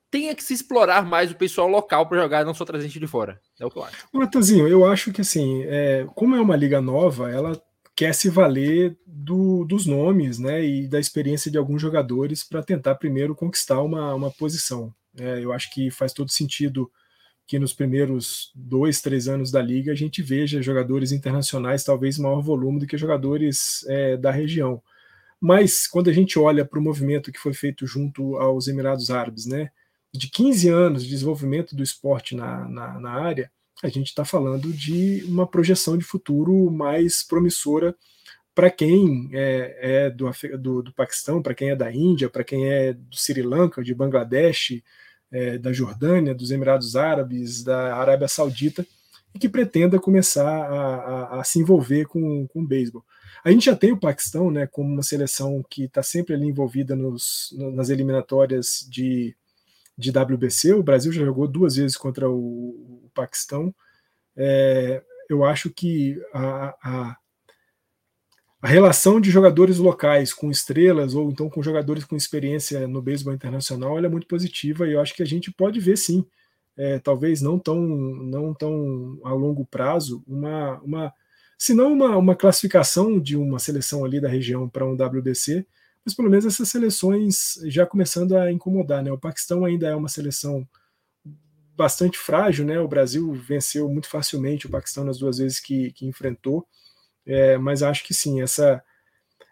[0.09, 3.07] tenha que se explorar mais o pessoal local para jogar, não só trazer gente de
[3.07, 3.39] fora.
[3.59, 4.07] É o que eu acho.
[4.13, 7.61] Natanzinho, eu acho que assim, é, como é uma liga nova, ela
[7.95, 12.95] quer se valer do, dos nomes né, e da experiência de alguns jogadores para tentar
[12.95, 14.93] primeiro conquistar uma, uma posição.
[15.19, 16.91] É, eu acho que faz todo sentido
[17.47, 22.41] que nos primeiros dois, três anos da liga a gente veja jogadores internacionais talvez maior
[22.41, 24.81] volume do que jogadores é, da região.
[25.39, 29.45] Mas quando a gente olha para o movimento que foi feito junto aos Emirados Árabes,
[29.45, 29.71] né,
[30.13, 33.51] de 15 anos de desenvolvimento do esporte na, na, na área,
[33.83, 37.95] a gente está falando de uma projeção de futuro mais promissora
[38.55, 42.67] para quem é, é do, do, do, Paquistão, para quem é da Índia, para quem
[42.67, 44.81] é do Sri Lanka, de Bangladesh,
[45.31, 48.83] é, da Jordânia, dos Emirados Árabes, da Arábia Saudita,
[49.35, 50.95] e que pretenda começar a,
[51.35, 53.05] a, a se envolver com, com o beisebol.
[53.43, 56.95] A gente já tem o Paquistão né, como uma seleção que está sempre ali envolvida
[56.95, 59.35] nos, nas eliminatórias de
[59.97, 60.73] de WBC.
[60.73, 63.73] O Brasil já jogou duas vezes contra o, o Paquistão.
[64.35, 67.17] É, eu acho que a, a,
[68.61, 73.33] a, relação de jogadores locais com estrelas ou então com jogadores com experiência no beisebol
[73.33, 76.25] internacional é muito positiva e eu acho que a gente pode ver sim,
[76.77, 81.13] é, talvez não tão, não tão a longo prazo, uma, uma
[81.57, 85.65] se não uma, uma classificação de uma seleção ali da região para um WBC,
[86.07, 89.03] mas pelo menos essas seleções já começando a incomodar.
[89.03, 89.11] Né?
[89.11, 90.65] O Paquistão ainda é uma seleção
[91.75, 92.79] bastante frágil, né?
[92.79, 96.65] O Brasil venceu muito facilmente o Paquistão nas duas vezes que, que enfrentou,
[97.25, 98.81] é, mas acho que sim, essa,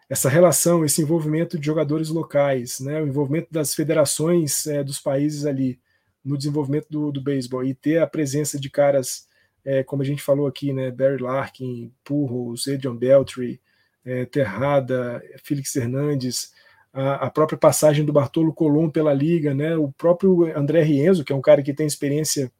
[0.08, 3.02] essa relação, esse envolvimento de jogadores locais, né?
[3.02, 5.78] O envolvimento das federações é, dos países ali
[6.24, 9.28] no desenvolvimento do, do beisebol e ter a presença de caras,
[9.62, 10.90] é, como a gente falou aqui, né?
[10.90, 13.60] Barry Larkin, Purros, Adrian Beltry,
[14.06, 16.54] é, Terrada, Félix Hernandes,
[16.92, 19.76] a, a, própria passagem do Bartolo Colom pela liga, né?
[19.76, 22.50] O próprio André Rienzo, que é um cara que tem experiência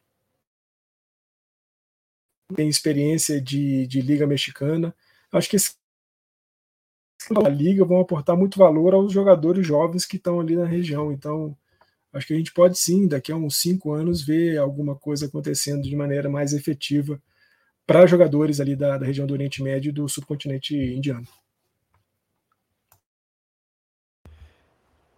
[2.55, 4.95] tem experiência de, de liga mexicana.
[5.33, 5.75] Acho que esse
[7.45, 11.11] a liga vão aportar muito valor aos jogadores jovens que estão ali na região.
[11.11, 11.57] Então,
[12.13, 15.83] acho que a gente pode sim, daqui a uns cinco anos, ver alguma coisa acontecendo
[15.83, 17.21] de maneira mais efetiva
[17.87, 21.27] para jogadores ali da, da região do Oriente Médio e do subcontinente indiano.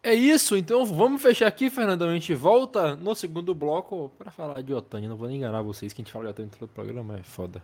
[0.03, 2.09] É isso, então vamos fechar aqui, Fernandão.
[2.09, 5.09] A gente volta no segundo bloco para falar de Otani.
[5.09, 7.23] Não vou nem enganar vocês que a gente fala de Otani todo o programa, é
[7.23, 7.63] foda.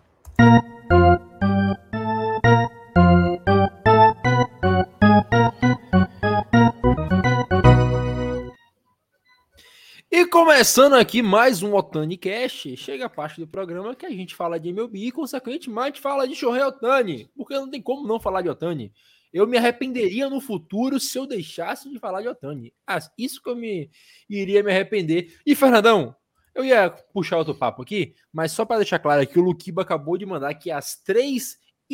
[10.35, 14.59] Começando aqui mais um Otani Cash, chega a parte do programa que a gente fala
[14.59, 18.49] de MLB e, consequentemente, fala de Shohei Otani, porque não tem como não falar de
[18.49, 18.93] Otani.
[19.33, 22.75] Eu me arrependeria no futuro se eu deixasse de falar de Otani.
[22.85, 23.89] Ah, isso que eu me
[24.29, 25.39] iria me arrepender.
[25.47, 26.17] E, Fernandão,
[26.53, 30.19] eu ia puxar outro papo aqui, mas só para deixar claro que o Luquiba acabou
[30.19, 30.97] de mandar que às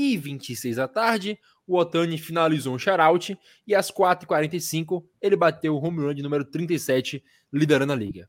[0.01, 6.01] 3h26 da tarde o Otani finalizou um shutout e às 4h45 ele bateu o home
[6.01, 8.29] run de número 37, liderando a liga.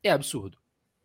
[0.00, 0.58] É absurdo.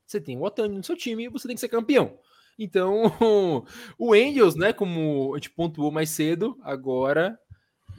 [0.05, 2.19] Você tem o Otani no seu time e você tem que ser campeão.
[2.59, 3.11] Então,
[3.97, 7.39] o Angels, né, como a gente pontuou mais cedo, agora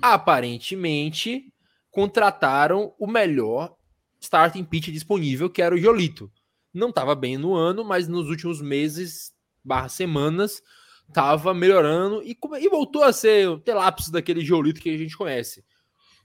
[0.00, 1.52] aparentemente
[1.90, 3.74] contrataram o melhor
[4.20, 6.30] starting pitch disponível, que era o Jolito.
[6.72, 9.32] Não estava bem no ano, mas nos últimos meses,
[9.64, 10.62] barra semanas,
[11.08, 15.64] estava melhorando e, e, voltou a ser o telapso daquele Jolito que a gente conhece.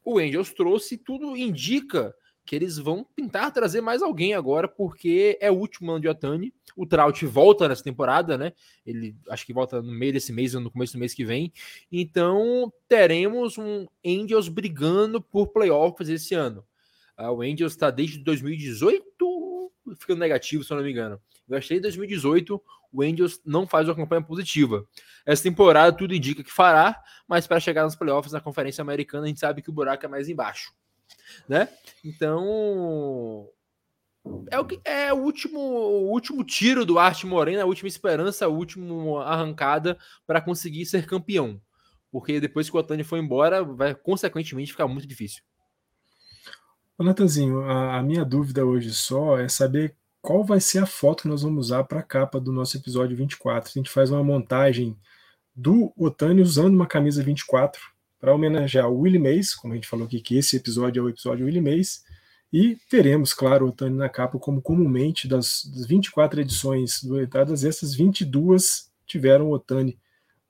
[0.03, 2.13] O Angels trouxe, tudo indica
[2.49, 6.51] que eles vão tentar trazer mais alguém agora, porque é o último ano de Otani.
[6.75, 8.53] O Trout volta nessa temporada, né?
[8.83, 11.53] Ele acho que volta no meio desse mês ou no começo do mês que vem.
[11.91, 16.65] Então teremos um Angels brigando por playoffs esse ano.
[17.19, 19.05] Uh, o Angels está desde 2018
[19.99, 21.21] ficando negativo, se eu não me engano.
[21.47, 24.83] Eu achei em 2018 o Angels não faz uma campanha positiva.
[25.25, 29.27] Essa temporada tudo indica que fará, mas para chegar nos playoffs na Conferência Americana a
[29.27, 30.73] gente sabe que o buraco é mais embaixo
[31.47, 31.69] né?
[32.03, 33.47] Então
[34.51, 38.45] é o que é o último, o último tiro do Arte Morena, a última esperança,
[38.45, 41.61] a última arrancada para conseguir ser campeão.
[42.11, 45.43] Porque depois que o Otani foi embora, vai consequentemente ficar muito difícil.
[47.03, 51.27] Natanzinho, a, a minha dúvida hoje só é saber qual vai ser a foto que
[51.29, 53.69] nós vamos usar para a capa do nosso episódio 24.
[53.69, 54.97] A gente faz uma montagem
[55.55, 57.81] do Otani usando uma camisa 24
[58.19, 61.09] para homenagear o Willie Mays, como a gente falou aqui, que esse episódio é o
[61.09, 62.03] episódio Willie Mays,
[62.51, 67.63] e teremos, claro, o Otani na capa, como comumente das, das 24 edições do Entradas,
[67.63, 69.97] essas 22 tiveram o Otani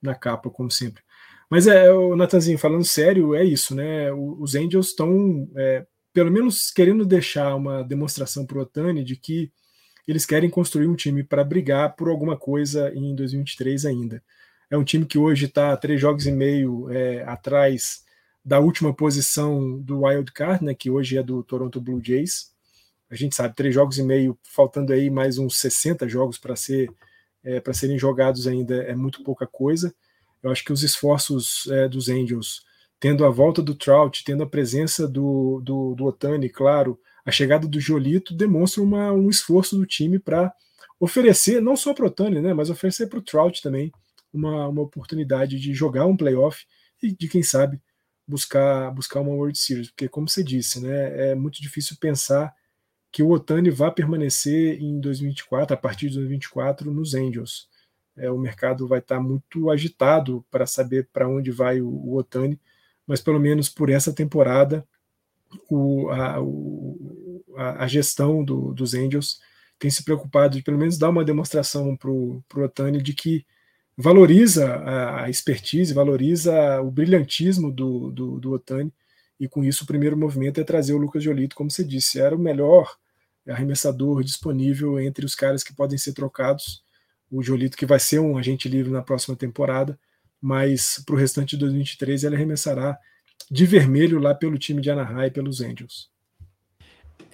[0.02, 1.04] na capa, como sempre.
[1.50, 4.12] Mas é, o Natanzinho, falando sério, é isso, né?
[4.14, 9.52] Os Angels estão, é, pelo menos, querendo deixar uma demonstração para o Otani de que
[10.08, 14.24] eles querem construir um time para brigar por alguma coisa em 2023 ainda.
[14.70, 18.04] É um time que hoje está três jogos e meio é, atrás
[18.44, 22.52] da última posição do Wild Card, né, que hoje é do Toronto Blue Jays.
[23.10, 26.90] A gente sabe, três jogos e meio, faltando aí mais uns 60 jogos para ser,
[27.44, 29.94] é, serem jogados ainda é muito pouca coisa.
[30.42, 32.64] Eu acho que os esforços é, dos Angels,
[33.00, 37.68] tendo a volta do Trout, tendo a presença do, do, do Otani, claro, a chegada
[37.68, 40.54] do Jolito, demonstram uma, um esforço do time para
[41.00, 43.92] oferecer, não só para o Otani, né, mas oferecer para o Trout também,
[44.34, 46.66] uma, uma oportunidade de jogar um playoff
[47.02, 47.82] e de, quem sabe,
[48.28, 49.90] buscar, buscar uma World Series.
[49.90, 52.54] Porque, como você disse, né, é muito difícil pensar
[53.12, 57.68] que o Otani vá permanecer em 2024, a partir de 2024, nos Angels.
[58.16, 62.60] É, o mercado vai estar muito agitado para saber para onde vai o, o, Otani,
[63.10, 64.88] mas pelo menos por essa temporada,
[65.68, 69.40] o, a, o, a, a, gestão do, dos Angels
[69.80, 73.44] tem se preocupado de pelo menos dar uma demonstração para o Otani de que
[73.98, 74.80] valoriza
[75.24, 78.94] a expertise, valoriza o brilhantismo do, do, do, Otani,
[79.40, 82.36] e com isso o primeiro movimento é trazer o Lucas Jolito, como você disse, era
[82.36, 82.96] o melhor
[83.48, 86.84] arremessador disponível entre os caras que podem ser trocados.
[87.32, 89.98] O Jolito, que vai ser um agente livre na próxima temporada,
[90.42, 92.98] mas para o restante de 2023 ele arremessará
[93.50, 96.10] de vermelho lá pelo time de Anaheim, pelos Angels.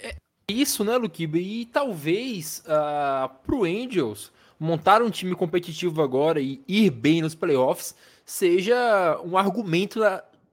[0.01, 0.15] É
[0.47, 1.37] isso, né, Luquiba?
[1.37, 7.21] E talvez uh, ah, para o Angels montar um time competitivo agora e ir bem
[7.21, 9.99] nos playoffs seja um argumento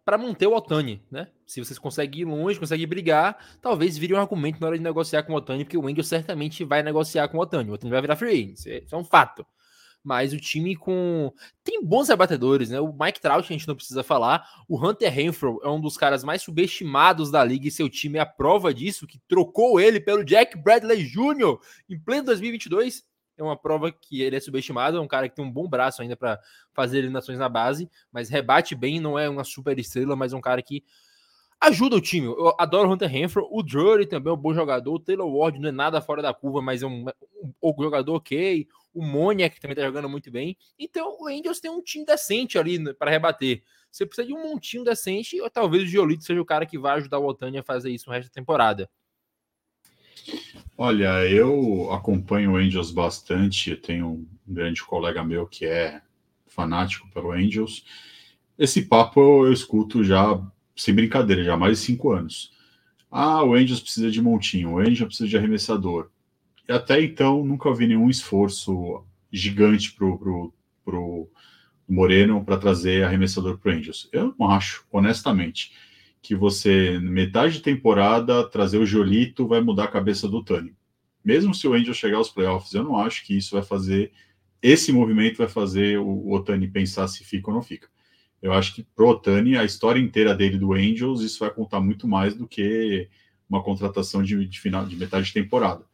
[0.04, 1.28] para manter o Otani, né?
[1.46, 5.22] Se vocês conseguem ir longe, conseguem brigar, talvez vire um argumento na hora de negociar
[5.22, 7.70] com o Otani, porque o Angel certamente vai negociar com o Otani.
[7.70, 9.46] O Otani vai virar free agent, isso é um fato.
[10.04, 11.32] Mas o time com.
[11.62, 12.80] Tem bons rebatedores, né?
[12.80, 14.64] O Mike Trout, a gente não precisa falar.
[14.68, 18.22] O Hunter Renfro é um dos caras mais subestimados da liga e seu time é
[18.22, 21.58] a prova disso, que trocou ele pelo Jack Bradley Jr.
[21.88, 23.04] em pleno 2022
[23.36, 26.02] é uma prova que ele é subestimado, é um cara que tem um bom braço
[26.02, 26.38] ainda para
[26.72, 30.40] fazer eliminações na base, mas rebate bem, não é uma super estrela, mas é um
[30.40, 30.84] cara que
[31.60, 32.26] ajuda o time.
[32.26, 35.58] Eu adoro o Hunter Renfro, o Drury também é um bom jogador, o Taylor Ward
[35.58, 37.06] não é nada fora da curva, mas é um,
[37.42, 40.56] um, um jogador ok, o Moniak também tá jogando muito bem.
[40.78, 43.62] Então o Angels tem um time decente ali né, para rebater.
[43.90, 46.96] Você precisa de um montinho decente, ou talvez o Giolito seja o cara que vai
[46.96, 48.88] ajudar o Otani a fazer isso no resto da temporada.
[50.76, 53.70] Olha, eu acompanho o Angels bastante.
[53.70, 56.00] Eu tenho um grande colega meu que é
[56.46, 57.84] fanático pelo Angels.
[58.58, 60.40] Esse papo eu escuto já,
[60.76, 62.52] sem brincadeira, já há mais de cinco anos.
[63.10, 66.10] Ah, o Angels precisa de montinho, o Angels precisa de arremessador.
[66.68, 70.54] Até então nunca vi nenhum esforço gigante pro, pro,
[70.84, 71.30] pro
[71.88, 74.08] Moreno para trazer arremessador pro Angels.
[74.12, 75.72] Eu não acho, honestamente
[76.22, 80.72] que você, metade de temporada, trazer o Jolito vai mudar a cabeça do Tani.
[81.24, 84.12] Mesmo se o Angel chegar aos playoffs, eu não acho que isso vai fazer,
[84.62, 87.88] esse movimento vai fazer o, Otani pensar se fica ou não fica.
[88.40, 92.06] Eu acho que pro Otani, a história inteira dele do Angels, isso vai contar muito
[92.06, 93.08] mais do que
[93.48, 95.84] uma contratação de, de final de metade de temporada.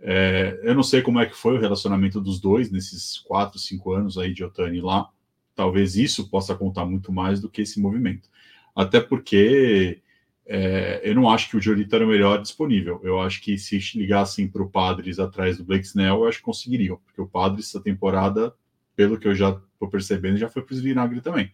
[0.00, 3.92] É, eu não sei como é que foi o relacionamento dos dois nesses quatro, cinco
[3.92, 5.08] anos aí de Otani lá.
[5.54, 8.28] Talvez isso possa contar muito mais do que esse movimento
[8.76, 10.02] até porque
[10.44, 13.00] é, eu não acho que o Jolito era o melhor disponível.
[13.02, 16.44] Eu acho que se ligassem para o Padres atrás do Blake Snell, eu acho que
[16.44, 18.54] conseguiriam, porque o Padres, essa temporada,
[18.94, 21.50] pelo que eu já estou percebendo, já foi para os vinagre também.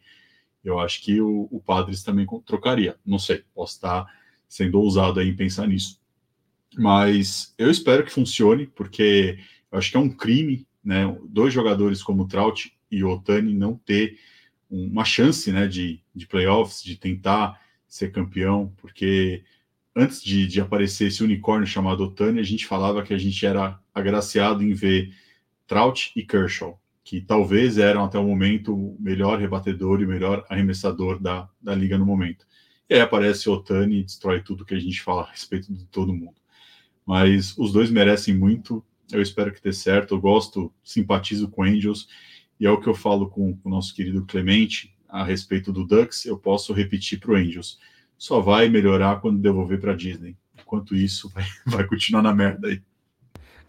[0.64, 2.96] Eu acho que o, o Padres também trocaria.
[3.06, 4.04] Não sei, posso estar
[4.48, 6.00] sendo ousado aí em pensar nisso.
[6.78, 9.38] Mas eu espero que funcione, porque
[9.70, 11.04] eu acho que é um crime, né?
[11.28, 14.18] Dois jogadores como o Trout e o Otani não ter
[14.70, 19.44] uma chance né, de, de playoffs, de tentar ser campeão, porque
[19.94, 23.78] antes de, de aparecer esse unicórnio chamado Otani, a gente falava que a gente era
[23.94, 25.14] agraciado em ver
[25.66, 30.44] Trout e Kershaw, que talvez eram até o momento o melhor rebatedor e o melhor
[30.48, 32.46] arremessador da, da liga no momento.
[32.88, 35.86] E aí aparece o Otani e destrói tudo que a gente fala a respeito de
[35.86, 36.41] todo mundo.
[37.06, 42.06] Mas os dois merecem muito, eu espero que dê certo, eu gosto, simpatizo com Angels,
[42.58, 46.24] e é o que eu falo com o nosso querido Clemente a respeito do Ducks,
[46.24, 47.78] eu posso repetir para o Angels.
[48.16, 50.36] Só vai melhorar quando devolver para Disney.
[50.58, 52.80] Enquanto isso, vai, vai continuar na merda aí.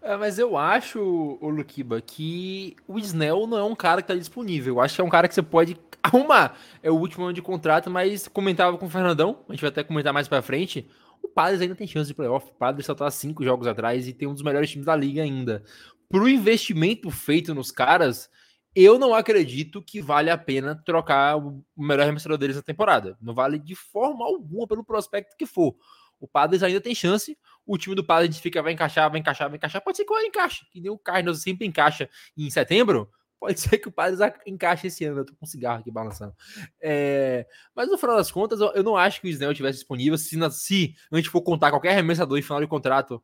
[0.00, 1.00] É, mas eu acho,
[1.40, 4.74] o Lukiba, que o Snell não é um cara que está disponível.
[4.74, 6.56] Eu acho que é um cara que você pode arrumar.
[6.82, 9.82] É o último ano de contrato, mas comentava com o Fernandão, a gente vai até
[9.82, 10.86] comentar mais para frente.
[11.24, 12.50] O Padres ainda tem chance de playoff.
[12.50, 15.22] O Padres só está cinco jogos atrás e tem um dos melhores times da liga
[15.22, 15.64] ainda.
[16.06, 18.30] Pro investimento feito nos caras,
[18.74, 23.16] eu não acredito que vale a pena trocar o melhor arremessador deles na temporada.
[23.22, 25.74] Não vale de forma alguma pelo prospecto que for.
[26.20, 27.38] O Padres ainda tem chance.
[27.66, 29.82] O time do Padres fica, vai encaixar, vai encaixar, vai encaixar.
[29.82, 33.10] Pode ser que o encaixe, que nem o Carlos sempre encaixa em setembro.
[33.38, 35.20] Pode ser que o Padres encaixe esse ano.
[35.20, 36.34] Eu tô com um cigarro aqui balançando.
[36.80, 37.46] É...
[37.74, 40.16] Mas no final das contas, eu não acho que o Snell tivesse disponível.
[40.16, 43.22] Se, se a gente for contar qualquer arremessador em final de contrato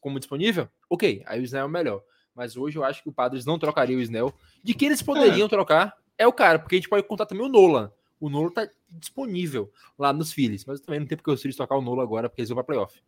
[0.00, 2.02] como disponível, ok, aí o Snell é o melhor
[2.36, 4.32] mas hoje eu acho que o Padres não trocaria o Snell.
[4.62, 5.48] De que eles poderiam é.
[5.48, 7.90] trocar é o cara, porque a gente pode contar também o Nolan.
[8.20, 11.76] O Nolan tá disponível lá nos Phillies, mas também não tem porque os Phillies trocar
[11.76, 13.02] o Nolan agora, porque eles vão para playoff.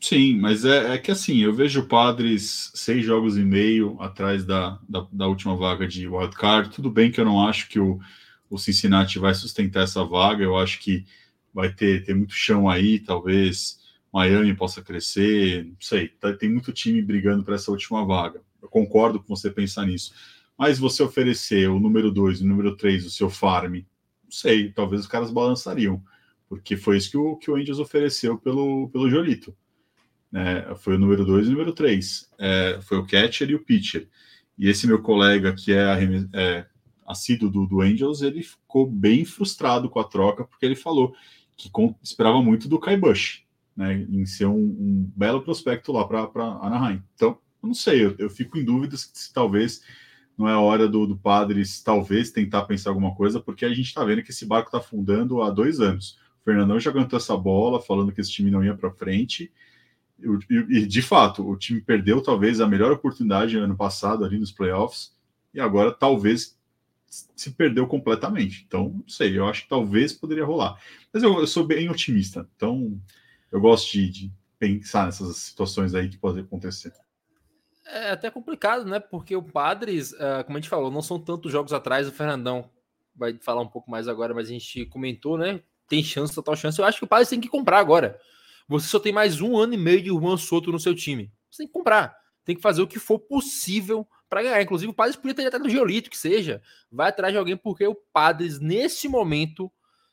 [0.00, 4.44] Sim, mas é, é, que assim, eu vejo o Padres seis jogos e meio atrás
[4.44, 6.70] da, da, da última vaga de wildcard.
[6.70, 7.98] Tudo bem que eu não acho que o,
[8.48, 11.04] o Cincinnati vai sustentar essa vaga, eu acho que
[11.52, 13.80] vai ter, ter muito chão aí, talvez
[14.12, 18.40] Miami possa crescer, não sei, tá, tem muito time brigando para essa última vaga.
[18.62, 20.14] Eu concordo com você pensar nisso.
[20.56, 24.72] Mas você oferecer o número 2 e o número 3 o seu farm, não sei,
[24.72, 26.02] talvez os caras balançariam,
[26.48, 29.56] porque foi isso que o, que o Angels ofereceu pelo, pelo Jolito.
[30.34, 32.30] É, foi o número 2 e o número 3.
[32.38, 34.08] É, foi o catcher e o pitcher.
[34.58, 35.86] E esse meu colega, que é,
[36.34, 36.66] é
[37.06, 41.14] assíduo do, do Angels, ele ficou bem frustrado com a troca, porque ele falou
[41.56, 43.42] que com, esperava muito do Kai Bush,
[43.76, 46.22] né, em ser um, um belo prospecto lá para
[46.62, 47.02] Anaheim.
[47.14, 49.82] Então, eu não sei, eu, eu fico em dúvidas se talvez
[50.36, 54.04] não é hora do, do Padres talvez tentar pensar alguma coisa, porque a gente está
[54.04, 56.16] vendo que esse barco está afundando há dois anos.
[56.40, 59.52] O Fernandão já cantou essa bola, falando que esse time não ia para frente.
[60.20, 65.16] E, de fato, o time perdeu talvez a melhor oportunidade ano passado ali nos playoffs,
[65.54, 66.58] e agora talvez
[67.08, 68.64] se perdeu completamente.
[68.66, 70.76] Então, não sei, eu acho que talvez poderia rolar.
[71.12, 73.00] Mas eu, eu sou bem otimista, então
[73.50, 76.92] eu gosto de, de pensar nessas situações aí que podem acontecer.
[77.86, 79.00] É até complicado, né?
[79.00, 82.06] Porque o Padres, uh, como a gente falou, não são tantos jogos atrás.
[82.06, 82.68] O Fernandão
[83.16, 85.60] vai falar um pouco mais agora, mas a gente comentou, né?
[85.88, 86.78] Tem chance, total chance.
[86.78, 88.20] Eu acho que o Padres tem que comprar agora.
[88.68, 91.32] Você só tem mais um ano e meio de Juan Soto no seu time.
[91.50, 92.14] Você tem que comprar.
[92.44, 94.60] Tem que fazer o que for possível para ganhar.
[94.60, 96.60] Inclusive, o Padres podia ter até no Geolito, que seja.
[96.92, 99.72] Vai atrás de alguém, porque o Padres, nesse momento,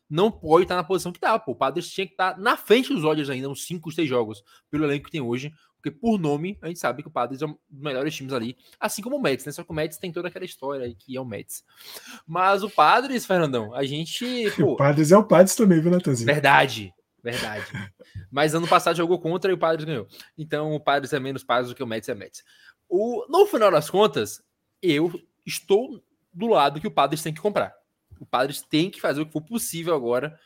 [0.10, 1.36] não pode estar na posição que está.
[1.48, 4.42] O Padres tinha que estar na frente dos Dodgers ainda, uns 5, 6 jogos,
[4.72, 5.52] pelo elenco que tem hoje.
[5.76, 8.58] Porque por nome, a gente sabe que o Padres é um dos melhores times ali,
[8.80, 9.52] assim como o Mets, né?
[9.52, 11.64] Só que o Mets tem toda aquela história aí que é o Mets.
[12.26, 14.26] Mas o Padres, Fernandão, a gente.
[14.58, 16.26] Pô, o Padres é o Padres também, viu, Natanzinho?
[16.26, 16.94] Verdade,
[17.32, 17.66] verdade.
[18.32, 20.08] Mas ano passado jogou contra e o Padres ganhou.
[20.38, 22.44] Então o Padres é menos Padres do que o Mets é Mets.
[22.88, 24.44] O, no final das contas,
[24.82, 25.12] eu
[25.46, 27.74] estou do lado que o Padres tem que comprar.
[28.20, 30.40] O Padres tem que fazer o que for possível agora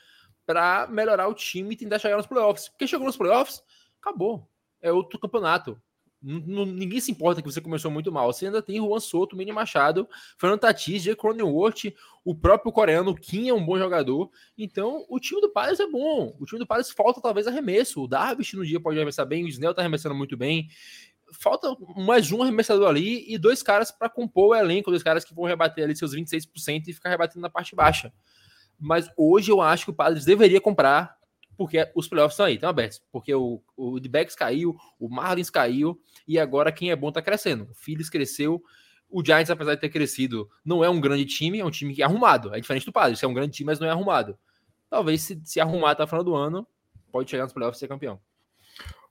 [0.45, 2.69] para melhorar o time e tentar chegar nos playoffs.
[2.69, 3.61] Porque chegou nos playoffs,
[4.01, 4.49] acabou
[4.81, 5.79] é outro campeonato.
[6.21, 8.31] Ninguém se importa que você começou muito mal.
[8.31, 10.07] Você ainda tem Juan Soto, Mini Machado,
[10.37, 11.93] Fernando Tatis, Jay Cronenworth,
[12.25, 14.29] o próprio coreano Kim é um bom jogador.
[14.57, 16.35] Então, o time do Palace é bom.
[16.39, 18.03] O time do Palace falta talvez arremesso.
[18.03, 20.67] O Darvish no dia pode arremessar bem, o Snell tá arremessando muito bem.
[21.31, 25.33] Falta mais um arremessador ali e dois caras para compor o elenco, dois caras que
[25.33, 28.11] vão rebater ali seus 26% e ficar rebatendo na parte baixa.
[28.79, 31.18] Mas hoje eu acho que o Padres deveria comprar
[31.59, 33.01] porque os playoffs estão aí, estão abertos.
[33.11, 37.67] Porque o, o D-Backs caiu, o Marlins caiu, e agora quem é bom está crescendo.
[37.69, 38.63] O Phillies cresceu,
[39.09, 42.01] o Giants, apesar de ter crescido, não é um grande time, é um time que
[42.01, 42.55] é arrumado.
[42.55, 44.39] É diferente do Padres, é um grande time, mas não é arrumado.
[44.89, 46.65] Talvez se, se arrumar até o final do ano,
[47.11, 48.21] pode chegar nos playoffs e ser campeão.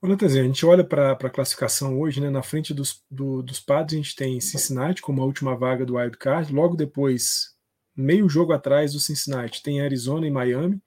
[0.01, 2.31] Ô, Natanzinho, a gente olha para a classificação hoje, né?
[2.31, 5.97] Na frente dos, do, dos padres, a gente tem Cincinnati como a última vaga do
[5.97, 6.51] Wild Card.
[6.51, 7.55] Logo depois,
[7.95, 10.81] meio jogo atrás do Cincinnati, tem Arizona e Miami.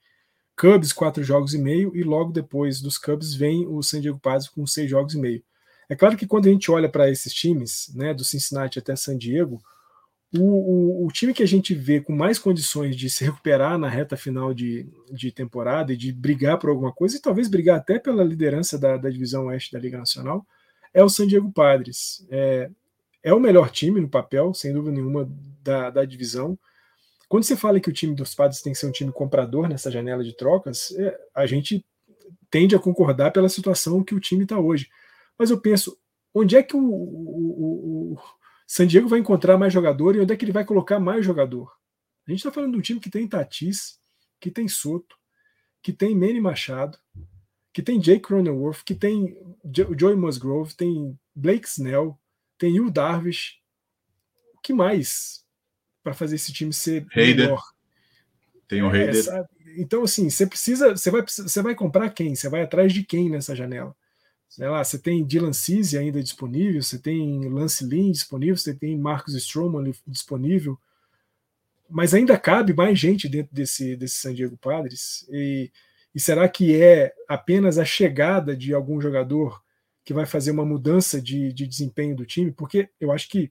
[0.56, 4.48] Cubs, quatro jogos e meio, e logo depois dos Cubs vem o San Diego Padres
[4.48, 5.42] com seis jogos e meio.
[5.88, 9.16] É claro que quando a gente olha para esses times, né, do Cincinnati até San
[9.16, 9.60] Diego,
[10.34, 13.88] o, o, o, time que a gente vê com mais condições de se recuperar na
[13.88, 17.98] reta final de, de temporada e de brigar por alguma coisa, e talvez brigar até
[17.98, 20.46] pela liderança da, da divisão oeste da Liga Nacional,
[20.94, 22.26] é o San Diego Padres.
[22.30, 22.70] É,
[23.22, 25.30] é o melhor time no papel, sem dúvida nenhuma,
[25.62, 26.58] da, da divisão.
[27.32, 29.90] Quando você fala que o time dos padres tem que ser um time comprador nessa
[29.90, 31.82] janela de trocas, é, a gente
[32.50, 34.90] tende a concordar pela situação que o time está hoje.
[35.38, 35.98] Mas eu penso,
[36.34, 38.18] onde é que o, o, o,
[38.66, 41.72] San Diego vai encontrar mais jogador e onde é que ele vai colocar mais jogador?
[42.28, 43.98] A gente está falando de um time que tem Tatis,
[44.38, 45.16] que tem Soto,
[45.82, 46.98] que tem Manny Machado,
[47.72, 49.38] que tem Jake Cronenworth, que tem
[49.98, 52.14] Joey Musgrove, tem Blake Snell,
[52.58, 53.58] tem Will Darvish.
[54.54, 55.41] O que mais?
[56.02, 57.46] Para fazer esse time ser Heider.
[57.46, 57.62] melhor.
[58.68, 59.46] Tem o é, Heider.
[59.76, 60.96] Então, assim, você precisa.
[60.96, 62.34] Você vai, você vai comprar quem?
[62.34, 63.94] Você vai atrás de quem nessa janela?
[64.52, 68.98] Sei lá, você tem Dylan Cease ainda disponível, você tem Lance Lynn disponível, você tem
[68.98, 70.78] Marcos Stroman disponível,
[71.88, 75.26] mas ainda cabe mais gente dentro desse, desse San Diego Padres.
[75.30, 75.72] E,
[76.14, 79.62] e será que é apenas a chegada de algum jogador
[80.04, 82.52] que vai fazer uma mudança de, de desempenho do time?
[82.52, 83.50] Porque eu acho que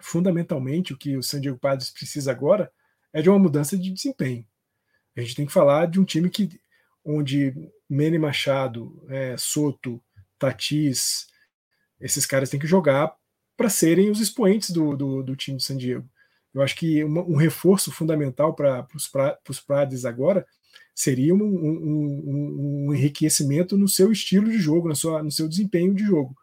[0.00, 2.70] fundamentalmente, o que o San Diego Padres precisa agora
[3.12, 4.46] é de uma mudança de desempenho.
[5.16, 6.60] A gente tem que falar de um time que
[7.04, 7.54] onde
[7.88, 10.02] Manny Machado, é, Soto,
[10.38, 11.26] Tatis,
[12.00, 13.14] esses caras têm que jogar
[13.56, 16.08] para serem os expoentes do, do, do, time de San Diego.
[16.54, 18.86] Eu acho que uma, um reforço fundamental para
[19.48, 20.46] os Prades agora
[20.94, 25.94] seria um, um, um, enriquecimento no seu estilo de jogo, na sua, no seu desempenho
[25.94, 26.36] de jogo.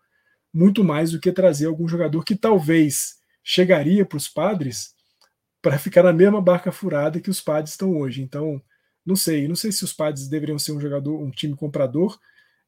[0.54, 3.16] Muito mais do que trazer algum jogador que talvez
[3.46, 4.96] chegaria para os padres
[5.62, 8.22] para ficar na mesma barca furada que os padres estão hoje.
[8.22, 8.62] Então,
[9.06, 12.20] não sei, não sei se os padres deveriam ser um jogador, um time comprador.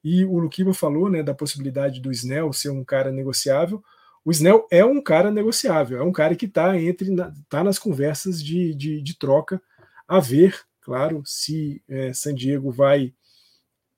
[0.04, 3.84] E o Luquiba falou, né, da possibilidade do Snell ser um cara negociável.
[4.24, 7.10] O Snell é um cara negociável, é um cara que está entre,
[7.50, 9.62] tá nas conversas de, de, de, troca.
[10.08, 13.14] A ver, claro, se é, San Diego vai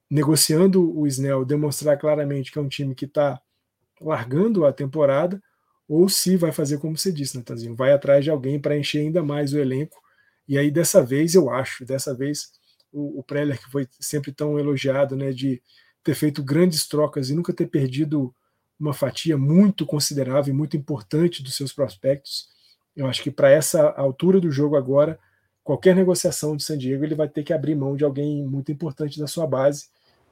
[0.09, 3.41] negociando o Snell, demonstrar claramente que é um time que está
[4.01, 5.41] largando a temporada,
[5.89, 9.23] ou se vai fazer como você disse, Natanzinho, vai atrás de alguém para encher ainda
[9.23, 9.99] mais o elenco.
[10.47, 12.51] E aí, dessa vez, eu acho, dessa vez,
[12.91, 15.59] o, o Preller, que foi sempre tão elogiado, né, de
[16.03, 18.33] ter feito grandes trocas e nunca ter perdido
[18.79, 22.47] uma fatia muito considerável e muito importante dos seus prospectos.
[22.95, 25.19] Eu acho que para essa altura do jogo agora,
[25.63, 29.19] qualquer negociação de San Diego, ele vai ter que abrir mão de alguém muito importante
[29.19, 29.87] da sua base.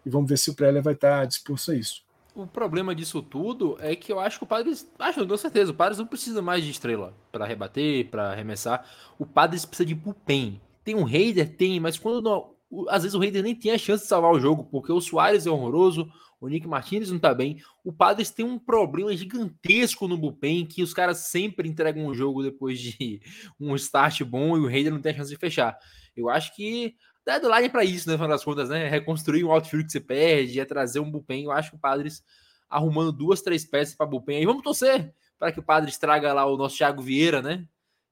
[0.05, 2.06] E vamos ver se o Preller vai estar disposto a isso
[2.37, 4.89] o problema disso tudo é que eu acho que o Padres.
[4.99, 8.85] Acho, com certeza, o Padres não precisa mais de estrela para rebater, para arremessar.
[9.17, 10.61] O Padres precisa de bullpen.
[10.83, 11.55] Tem um Raider?
[11.55, 12.55] Tem, mas quando não,
[12.89, 15.45] às vezes o Raider nem tem a chance de salvar o jogo, porque o Soares
[15.47, 17.61] é horroroso, o Nick Martinez não tá bem.
[17.83, 22.43] O Padres tem um problema gigantesco no bullpen, que os caras sempre entregam um jogo
[22.43, 23.21] depois de
[23.59, 25.77] um start bom e o Raider não tem a chance de fechar.
[26.15, 26.95] Eu acho que
[27.27, 28.13] deadline é para isso, né?
[28.13, 28.87] No final das contas, né?
[28.87, 31.43] Reconstruir um outfield que você perde, é trazer um bullpen.
[31.43, 32.23] Eu acho que o Padres
[32.69, 34.37] arrumando duas, três peças para bullpen.
[34.37, 37.67] Aí vamos torcer para que o Padres traga lá o nosso Thiago Vieira, né?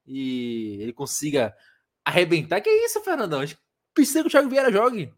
[0.05, 1.55] E ele consiga
[2.03, 2.61] arrebentar.
[2.61, 3.43] Que é isso, Fernandão?
[3.93, 5.13] Precisa que o Thiago Vieira jogue.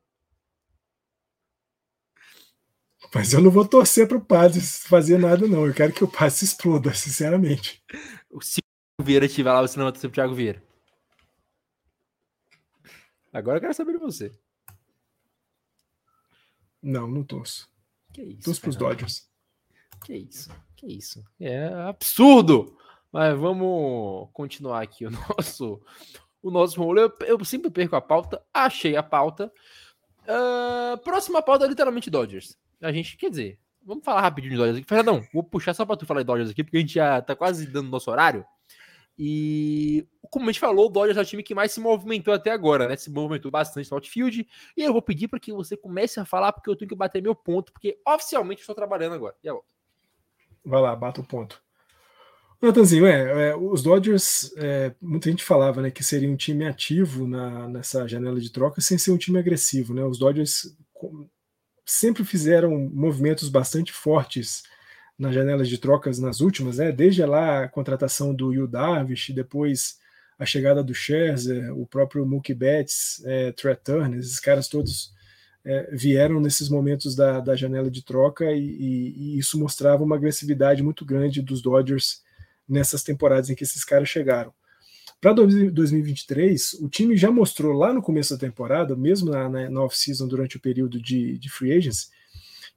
[3.13, 5.65] Mas eu não vou torcer para o Paz fazer nada, não.
[5.65, 7.83] Eu quero que o Paz se exploda, sinceramente.
[8.41, 8.59] Se
[8.99, 10.66] o Vieira estiver lá, você não vai torcer pro Thiago Vieira.
[13.37, 14.31] Agora eu quero saber de você.
[16.81, 17.69] Não, não torço.
[18.11, 18.45] Que isso?
[18.45, 19.29] Torço pros Dodgers.
[20.03, 20.49] Que isso?
[20.75, 21.23] Que isso?
[21.39, 22.77] É absurdo!
[23.11, 25.79] Mas vamos continuar aqui o nosso
[26.41, 27.03] o nosso rolê.
[27.03, 28.41] Eu, eu sempre perco a pauta.
[28.53, 29.51] Achei a pauta.
[30.23, 32.57] Uh, próxima pauta é literalmente Dodgers.
[32.81, 34.87] A gente, quer dizer, vamos falar rapidinho de Dodgers aqui.
[34.87, 37.35] Fernandão, vou puxar só para tu falar de Dodgers aqui, porque a gente já tá
[37.35, 38.43] quase dando nosso horário.
[39.17, 42.51] E como a gente falou, o Dodgers é o time que mais se movimentou até
[42.51, 42.95] agora, né?
[42.95, 44.47] Se movimentou bastante no outfield.
[44.75, 47.21] E eu vou pedir para que você comece a falar, porque eu tenho que bater
[47.21, 49.35] meu ponto, porque oficialmente estou trabalhando agora.
[49.43, 49.49] E.
[50.63, 51.61] Vai lá, bata o ponto.
[52.61, 57.27] Natanzinho, é, é, os Dodgers, é, muita gente falava né, que seria um time ativo
[57.27, 59.93] na, nessa janela de troca sem ser um time agressivo.
[59.93, 60.03] Né?
[60.03, 60.75] Os Dodgers
[61.85, 64.63] sempre fizeram movimentos bastante fortes
[65.17, 66.91] nas janelas de trocas nas últimas, né?
[66.91, 69.97] desde lá a contratação do Yu Darvish, depois
[70.37, 75.11] a chegada do Scherzer, o próprio Mookie Betts, é, Trey Turner, esses caras todos
[75.65, 80.15] é, vieram nesses momentos da, da janela de troca e, e, e, isso mostrava uma
[80.15, 82.21] agressividade muito grande dos Dodgers
[82.69, 84.53] nessas temporadas em que esses caras chegaram.
[85.19, 89.83] Para 2023, o time já mostrou lá no começo da temporada, mesmo na, na, na
[89.83, 92.11] off-season, durante o período de, de free agents,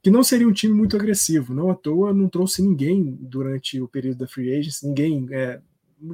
[0.02, 1.54] que não seria um time muito agressivo.
[1.54, 5.60] Não à toa não trouxe ninguém durante o período da free agents, ninguém é,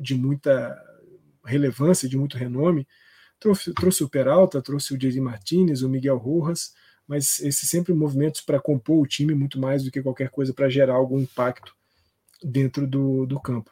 [0.01, 0.76] de muita
[1.45, 2.87] relevância, de muito renome.
[3.39, 6.74] Trouxe, trouxe o Peralta, trouxe o Jerry Martinez, o Miguel Rojas,
[7.07, 10.68] mas esses sempre movimentos para compor o time muito mais do que qualquer coisa para
[10.68, 11.74] gerar algum impacto
[12.43, 13.70] dentro do, do campo.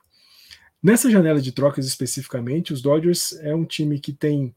[0.82, 4.54] Nessa janela de trocas especificamente, os Dodgers é um time que tem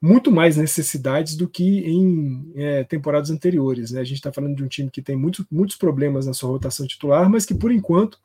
[0.00, 3.90] muito mais necessidades do que em é, temporadas anteriores.
[3.90, 4.00] Né?
[4.00, 6.86] A gente está falando de um time que tem muito, muitos problemas na sua rotação
[6.86, 8.18] titular, mas que por enquanto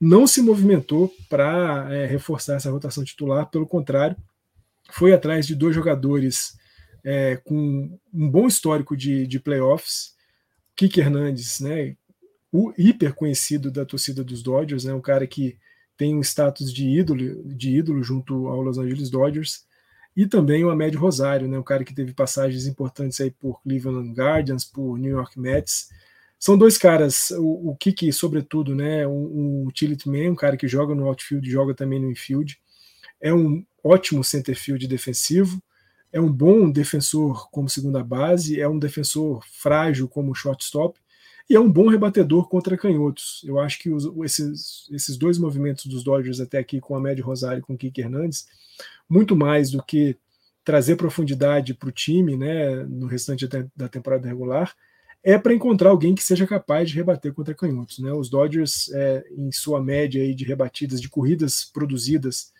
[0.00, 4.16] não se movimentou para é, reforçar essa rotação titular, pelo contrário,
[4.90, 6.58] foi atrás de dois jogadores
[7.04, 10.14] é, com um bom histórico de, de playoffs,
[10.74, 11.96] Kike Hernandes, né,
[12.50, 15.56] o hiper conhecido da torcida dos Dodgers, né, um cara que
[15.96, 19.64] tem um status de ídolo, de ídolo junto ao Los Angeles Dodgers,
[20.16, 24.12] e também o Ahmed Rosário, né, um cara que teve passagens importantes aí por Cleveland
[24.12, 25.88] Guardians, por New York Mets.
[26.38, 30.94] São dois caras, o, o Kiki, sobretudo, né, um, utility man, um cara que joga
[30.94, 32.60] no outfield, joga também no infield,
[33.20, 35.62] é um ótimo centerfield defensivo,
[36.12, 41.00] é um bom defensor como segunda base, é um defensor frágil como shortstop,
[41.48, 43.42] e é um bom rebatedor contra canhotos.
[43.44, 47.58] Eu acho que os, esses, esses dois movimentos dos Dodgers até aqui, com a Rosário
[47.58, 48.46] e com o Kike Hernandes,
[49.12, 50.16] muito mais do que
[50.64, 53.46] trazer profundidade para o time né, no restante
[53.76, 54.74] da temporada regular,
[55.22, 57.98] é para encontrar alguém que seja capaz de rebater contra canhotos.
[57.98, 58.10] Né?
[58.10, 62.52] Os Dodgers, é, em sua média aí de rebatidas, de corridas produzidas,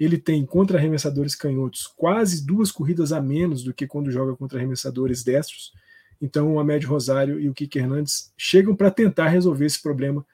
[0.00, 4.58] ele tem contra arremessadores canhotos quase duas corridas a menos do que quando joga contra
[4.58, 5.72] arremessadores destros.
[6.20, 10.26] Então, o Amédio Rosário e o Kike Hernandes chegam para tentar resolver esse problema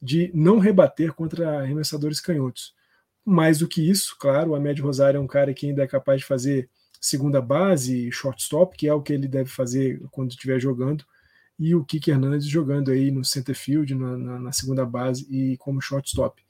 [0.00, 2.74] de não rebater contra arremessadores canhotos.
[3.24, 6.20] Mais do que isso, claro, o Amédio Rosário é um cara que ainda é capaz
[6.20, 6.68] de fazer
[7.00, 11.04] segunda base, shortstop, que é o que ele deve fazer quando estiver jogando,
[11.58, 15.56] e o Kike Hernandes jogando aí no center field, na, na, na segunda base e
[15.58, 16.42] como shortstop.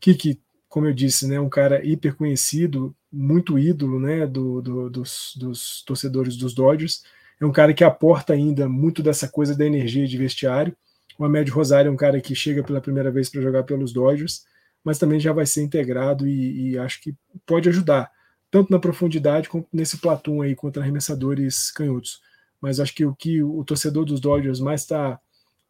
[0.00, 5.34] Kike, como eu disse, né, um cara hiper conhecido, muito ídolo né, do, do, dos,
[5.36, 7.02] dos torcedores dos Dodgers,
[7.40, 10.76] é um cara que aporta ainda muito dessa coisa da energia de vestiário.
[11.18, 14.44] O Ahmed Rosário é um cara que chega pela primeira vez para jogar pelos Dodgers,
[14.84, 17.14] mas também já vai ser integrado e, e, acho que
[17.46, 18.10] pode ajudar,
[18.50, 22.20] tanto na profundidade quanto nesse platum aí contra arremessadores canhotos.
[22.60, 25.20] Mas acho que o que o torcedor dos Dodgers mais está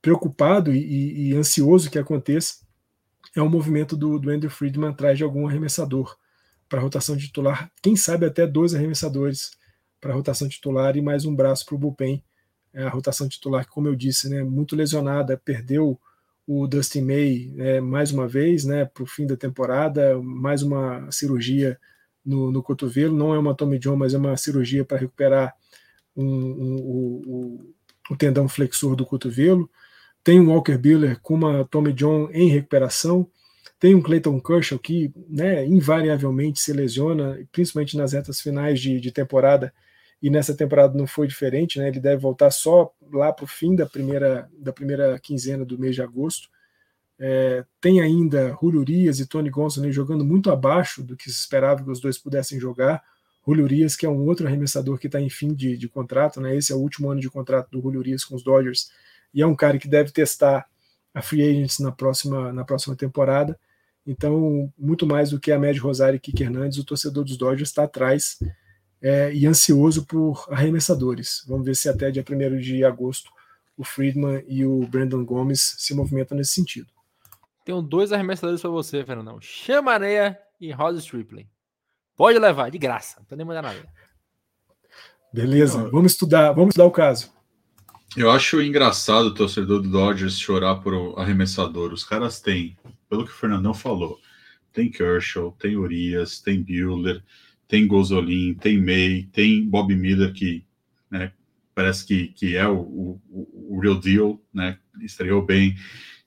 [0.01, 2.57] preocupado e, e, ansioso que aconteça
[3.37, 6.17] é o movimento do, do Andrew Friedman atrás de algum arremessador
[6.69, 9.53] para a rotação titular, quem sabe até dois arremessadores
[10.01, 12.25] para a rotação titular e mais um braço para o bullpen.
[12.73, 16.01] É a rotação titular, como eu disse, né, muito lesionada, perdeu
[16.47, 21.11] o Dustin May é, mais uma vez né, para o fim da temporada, mais uma
[21.11, 21.79] cirurgia
[22.25, 23.17] no, no, cotovelo.
[23.17, 25.55] Não é uma Tommy John, mas é uma cirurgia para recuperar
[26.17, 27.73] um, um, um,
[28.11, 29.71] o tendão flexor do cotovelo.
[30.25, 33.29] Tem um Walker Buehler com uma Tommy John em recuperação.
[33.79, 39.11] Tem um Clayton Kershaw que né, invariavelmente se lesiona, principalmente nas retas finais de, de
[39.11, 39.73] temporada
[40.23, 41.89] e nessa temporada não foi diferente, né?
[41.89, 45.97] Ele deve voltar só lá para o fim da primeira, da primeira quinzena do mês
[45.97, 46.49] de agosto.
[47.19, 51.91] É, tem ainda Julio e Tony Gonzalez jogando muito abaixo do que se esperava que
[51.91, 53.03] os dois pudessem jogar.
[53.45, 53.67] Julio
[53.99, 56.57] que é um outro arremessador que está em fim de, de, contrato, né?
[56.57, 58.93] Esse é o último ano de contrato do Julio com os Dodgers,
[59.35, 60.67] e é um cara que deve testar
[61.13, 63.59] a free agents na próxima, na próxima temporada.
[64.07, 67.71] Então, muito mais do que a Med Rosário e Kike Hernandes, o torcedor dos Dodgers
[67.71, 68.39] está atrás
[69.03, 71.45] é, e ansioso por arremessadores.
[71.47, 73.31] Vamos ver se até dia 1 de agosto
[73.77, 76.87] o Friedman e o Brandon Gomes se movimentam nesse sentido.
[77.65, 79.41] Tenho dois arremessadores para você, Fernandão.
[79.41, 81.49] Chamareia e Rosa Stripling.
[82.17, 83.17] Pode levar, de graça.
[83.19, 83.89] Não tô nem mandando nada.
[85.33, 87.33] Beleza, vamos estudar, vamos estudar o caso.
[88.17, 91.93] Eu acho engraçado o torcedor do Dodgers chorar por arremessador.
[91.93, 92.77] Os caras têm,
[93.09, 94.19] pelo que o Fernandão falou,
[94.73, 97.25] tem Kershaw, tem Urias, tem Buehler,
[97.73, 100.63] tem Gozolin, tem May, tem Bob Miller, que
[101.11, 101.33] né,
[101.75, 103.19] parece que, que é o, o,
[103.71, 104.77] o real deal, né?
[105.01, 105.75] Estreou bem.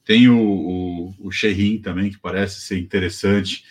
[0.03, 3.63] Tem o, o, o Sherin também, que parece ser interessante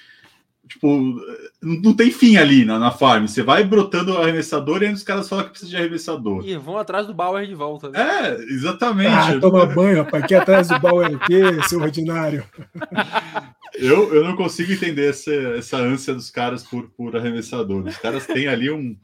[0.69, 1.21] tipo,
[1.61, 3.27] não tem fim ali na, na farm.
[3.27, 6.45] Você vai brotando arremessador e aí os caras falam que precisa de arremessador.
[6.45, 7.91] E vão atrás do Bauer de volta.
[7.91, 7.99] Né?
[8.01, 9.11] É, exatamente.
[9.11, 10.25] Ah, toma banho, rapaz.
[10.25, 12.45] Aqui atrás do Bauer o quê, seu ordinário?
[13.75, 17.85] Eu, eu não consigo entender essa, essa ânsia dos caras por, por arremessador.
[17.85, 18.97] Os caras têm ali um,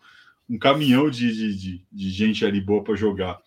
[0.49, 3.41] um caminhão de, de, de, de gente ali boa para jogar.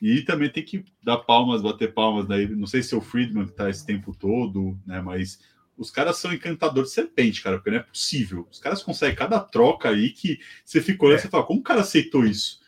[0.00, 2.26] E também tem que dar palmas, bater palmas.
[2.26, 5.00] Daí, não sei se é o Friedman que está esse tempo todo, né?
[5.00, 5.40] Mas
[5.76, 8.46] os caras são encantadores de serpente, cara, porque não é possível.
[8.50, 11.30] Os caras conseguem cada troca aí que você fica olhando e é.
[11.30, 12.60] fala, como o cara aceitou isso?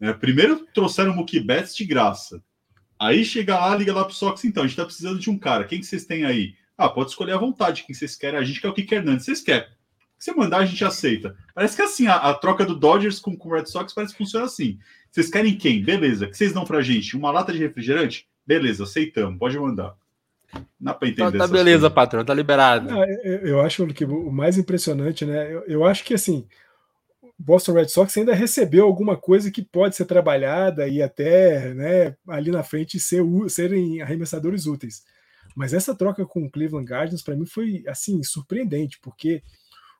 [0.00, 2.42] É, primeiro trouxeram o Mookie Betts de graça.
[2.98, 5.64] Aí chega lá, liga lá pro Sox, então, a gente tá precisando de um cara.
[5.64, 6.54] Quem que vocês têm aí?
[6.76, 8.38] Ah, pode escolher à vontade quem vocês querem.
[8.38, 9.24] A gente quer o Kike Hernandes.
[9.24, 9.68] Vocês querem?
[10.18, 11.36] Se você mandar, a gente aceita.
[11.54, 14.18] Parece que assim, a, a troca do Dodgers com, com o Red Sox parece que
[14.18, 14.78] funciona assim.
[15.10, 15.82] Vocês querem quem?
[15.82, 16.26] Beleza.
[16.26, 17.16] que vocês dão pra gente?
[17.16, 18.26] Uma lata de refrigerante?
[18.46, 19.38] Beleza, aceitamos.
[19.38, 19.94] Pode mandar.
[20.78, 21.32] Dá para entender.
[21.32, 21.92] Tá, tá beleza, coisas.
[21.92, 22.90] patrão, tá liberado.
[22.90, 25.52] Não, eu, eu, acho que o mais impressionante, né?
[25.52, 26.46] Eu, eu acho que assim,
[27.38, 32.50] Boston Red Sox ainda recebeu alguma coisa que pode ser trabalhada e até né, ali
[32.50, 35.04] na frente ser, serem arremessadores úteis.
[35.56, 39.42] Mas essa troca com o Cleveland Guardians para mim foi assim surpreendente, porque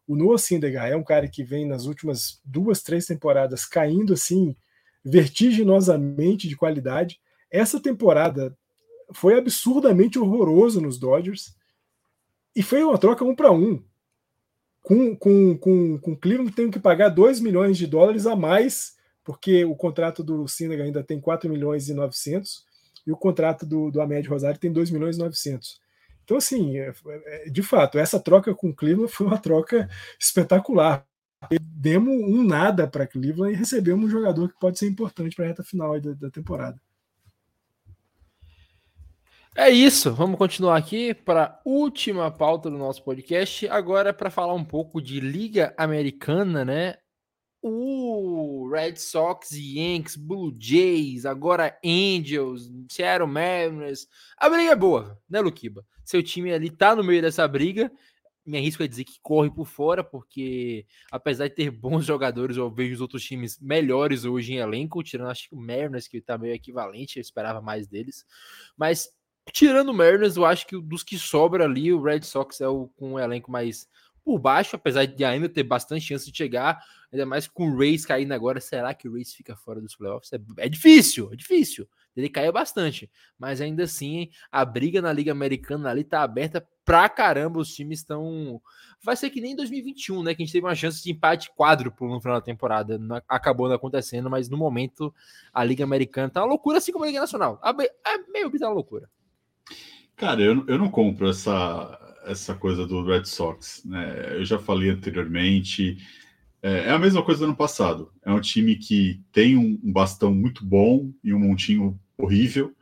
[0.06, 4.54] o Noah Syndergaard é um cara que vem nas últimas duas, três temporadas caindo assim
[5.02, 7.18] vertiginosamente de qualidade.
[7.50, 8.56] Essa temporada
[9.14, 11.56] foi absurdamente horroroso nos Dodgers
[12.54, 13.82] e foi uma troca um para um.
[14.82, 18.94] Com, com, com, com Cleveland tem que pagar 2 milhões de dólares a mais,
[19.24, 22.65] porque o contrato do Sinega ainda tem 4 milhões e 900
[23.06, 25.80] e o contrato do, do Amédio Rosário tem 2 milhões e 900.
[26.24, 26.92] Então, assim, é,
[27.26, 29.88] é, de fato, essa troca com Cleveland foi uma troca
[30.18, 31.06] espetacular.
[31.60, 35.48] Demos um nada para Cleveland e recebemos um jogador que pode ser importante para a
[35.48, 36.80] reta final da, da temporada.
[39.54, 43.66] É isso, vamos continuar aqui para a última pauta do nosso podcast.
[43.68, 46.96] Agora, para falar um pouco de Liga Americana, né?
[47.68, 54.06] O Red Sox, Yankees, Blue Jays, agora Angels, Seattle Mariners.
[54.36, 55.84] A briga é boa, né, Luquiba?
[56.04, 57.90] Seu time ali tá no meio dessa briga.
[58.46, 62.70] Me arrisco a dizer que corre por fora, porque apesar de ter bons jogadores, eu
[62.70, 66.38] vejo os outros times melhores hoje em elenco, tirando acho que o Mariners, que tá
[66.38, 68.24] meio equivalente, eu esperava mais deles.
[68.76, 69.10] Mas
[69.52, 72.88] Tirando o Mariners, eu acho que dos que sobra ali, o Red Sox é o
[72.96, 73.88] com um elenco mais
[74.26, 78.04] por baixo, apesar de ainda ter bastante chance de chegar, ainda mais com o Rays
[78.04, 78.60] caindo agora.
[78.60, 80.32] Será que o Rays fica fora dos playoffs?
[80.32, 81.88] É, é difícil, é difícil.
[82.16, 83.08] Ele caiu bastante,
[83.38, 87.60] mas ainda assim a briga na Liga Americana ali tá aberta pra caramba.
[87.60, 88.60] Os times estão.
[89.00, 90.34] Vai ser que nem em 2021, né?
[90.34, 92.98] Que a gente teve uma chance de empate quádruplo no final da temporada.
[92.98, 95.14] Não, acabou não acontecendo, mas no momento
[95.52, 97.60] a Liga Americana tá uma loucura, assim como a Liga Nacional.
[97.62, 99.08] É meio bizarra loucura.
[100.16, 103.82] Cara, eu, eu não compro essa, essa coisa do Red Sox.
[103.84, 104.36] Né?
[104.38, 105.98] Eu já falei anteriormente.
[106.62, 108.10] É, é, a mesma coisa do ano passado.
[108.24, 112.74] É um time que tem um, um bastão muito bom e um montinho horrível.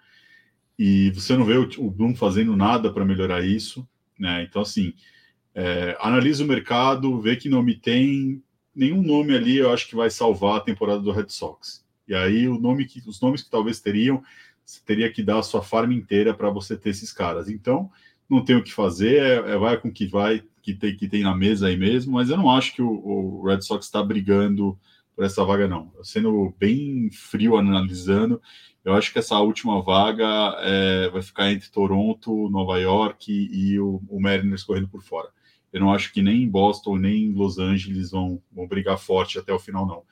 [0.78, 3.86] E você não vê o, o Bloom fazendo nada para melhorar isso.
[4.16, 4.44] Né?
[4.48, 4.94] Então, assim,
[5.52, 8.42] é, analisa o mercado, vê que nome tem.
[8.72, 11.84] Nenhum nome ali eu acho que vai salvar a temporada do Red Sox.
[12.06, 14.22] E aí o nome que, os nomes que talvez teriam
[14.64, 17.48] você teria que dar a sua farm inteira para você ter esses caras.
[17.48, 17.90] Então,
[18.28, 21.08] não tem o que fazer, é, é, vai com o que vai, que tem, que
[21.08, 24.02] tem na mesa aí mesmo, mas eu não acho que o, o Red Sox está
[24.02, 24.78] brigando
[25.14, 25.92] por essa vaga, não.
[26.02, 28.40] Sendo bem frio analisando,
[28.84, 30.26] eu acho que essa última vaga
[30.60, 35.28] é, vai ficar entre Toronto, Nova York e, o, o Mariners correndo por fora.
[35.72, 39.58] Eu não acho que nem Boston nem Los Angeles vão, vão brigar forte até o
[39.58, 40.02] final, não.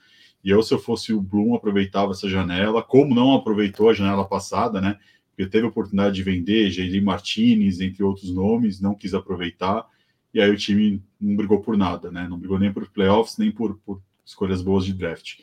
[0.42, 4.24] E eu, se eu fosse o Bloom, aproveitava essa janela, como não aproveitou a janela
[4.24, 4.98] passada, né?
[5.28, 9.86] Porque teve a oportunidade de vender, Jair Martinez, entre outros nomes, não quis aproveitar.
[10.34, 12.26] e aí o time não brigou por nada, né?
[12.28, 15.40] Não brigou nem por playoffs, nem por, por escolhas boas de draft.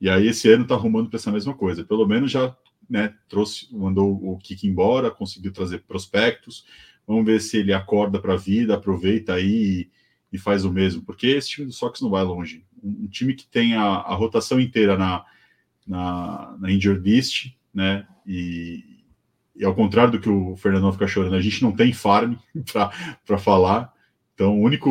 [0.00, 1.84] E aí esse ano tá arrumando para essa mesma coisa.
[1.84, 2.56] Pelo menos já
[2.90, 6.66] né, trouxe, mandou o Kiki embora, conseguiu trazer prospectos.
[7.06, 9.90] Vamos ver se ele acorda para a vida, aproveita aí e,
[10.32, 12.64] e, faz o mesmo, porque esse time do Sox não vai longe.
[12.82, 15.24] Um, um time que tem a, a rotação inteira na,
[15.86, 18.06] na, na injured list, né?
[18.26, 18.84] E,
[19.54, 22.34] e ao contrário do que o Fernandão fica chorando, a gente não tem farm
[23.26, 23.92] para falar.
[24.34, 24.90] Então, o único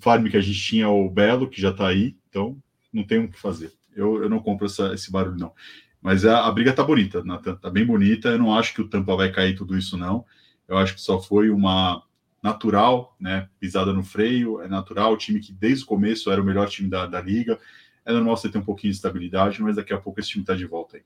[0.00, 2.16] farm que a gente tinha é o Belo, que já está aí.
[2.28, 2.56] Então,
[2.92, 3.72] não tem o que fazer.
[3.94, 5.52] Eu, eu não compro essa, esse barulho, não.
[6.00, 8.28] Mas a, a briga tá bonita, tá, tá bem bonita.
[8.28, 10.24] Eu não acho que o Tampa vai cair tudo isso, não.
[10.68, 12.02] Eu acho que só foi uma
[12.42, 13.48] natural, né?
[13.60, 15.12] Pisada no freio, é natural.
[15.12, 17.58] O time que desde o começo era o melhor time da, da liga.
[18.04, 20.54] É normal você ter um pouquinho de estabilidade, mas daqui a pouco esse time tá
[20.54, 21.02] de volta aí.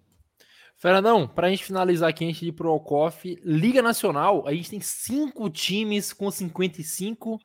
[0.78, 4.70] Fernandão, para a gente finalizar aqui antes de ir pro Alcoff, Liga Nacional, a gente
[4.70, 7.38] tem cinco times com 55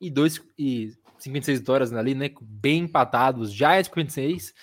[0.00, 2.30] e, dois, e 56 vitórias ali, né?
[2.40, 3.52] Bem empatados.
[3.52, 4.54] Giants 56,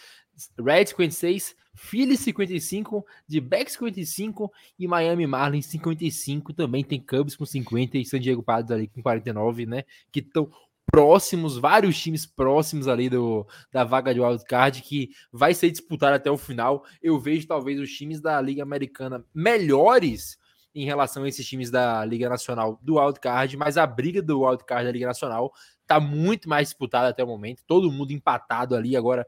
[0.59, 6.53] Reds 56, Phillies 55, de Beck 55 e Miami Marlins 55.
[6.53, 9.83] Também tem Cubs com 50 e San Diego Padres ali com 49, né?
[10.11, 10.49] Que estão
[10.91, 16.31] próximos, vários times próximos ali do, da vaga de wildcard que vai ser disputada até
[16.31, 16.85] o final.
[17.01, 20.37] Eu vejo talvez os times da Liga Americana melhores
[20.73, 24.85] em relação a esses times da Liga Nacional do wildcard, mas a briga do wildcard
[24.85, 25.51] da Liga Nacional
[25.87, 29.25] tá muito mais disputada até o momento, todo mundo empatado ali agora.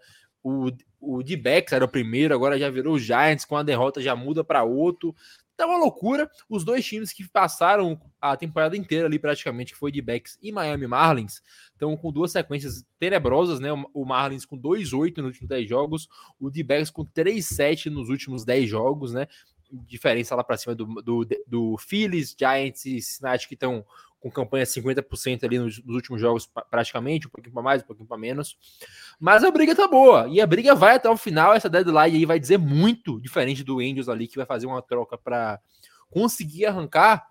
[0.47, 4.15] O, o D-Backs era o primeiro, agora já virou o Giants, com a derrota já
[4.15, 5.13] muda para outro.
[5.57, 6.29] Tá uma loucura.
[6.47, 10.51] Os dois times que passaram a temporada inteira ali praticamente, que foi de Becks e
[10.51, 11.41] Miami Marlins,
[11.73, 13.69] estão com duas sequências tenebrosas, né?
[13.93, 16.07] O Marlins com 2-8 nos últimos 10 jogos,
[16.39, 19.27] o D-Backs com 3-7 nos últimos 10 jogos, né?
[19.69, 23.83] Diferença lá para cima do, do, do Phillies, Giants e Cincinnati que estão
[24.19, 28.07] com campanha 50% ali nos, nos, últimos jogos, praticamente, um pouquinho para mais, um pouquinho
[28.07, 28.57] para menos.
[29.19, 31.53] Mas a briga tá boa, e a briga vai até o final.
[31.53, 35.17] Essa deadline aí vai dizer muito diferente do Angels ali, que vai fazer uma troca
[35.17, 35.59] para
[36.09, 37.25] conseguir arrancar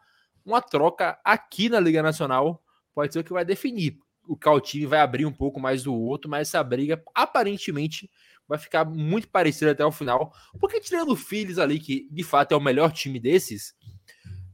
[0.45, 2.63] uma troca aqui na Liga Nacional.
[2.95, 3.99] Pode ser o que vai definir.
[4.29, 8.11] O time vai abrir um pouco mais do outro, mas essa briga aparentemente
[8.49, 10.33] vai ficar muito parecida até o final.
[10.59, 13.75] Porque tirando o Phillies ali, que de fato é o melhor time desses,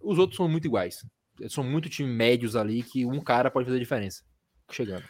[0.00, 1.02] os outros são muito iguais
[1.48, 4.22] são muito times médios ali que um cara pode fazer diferença.
[4.70, 5.04] Chegando.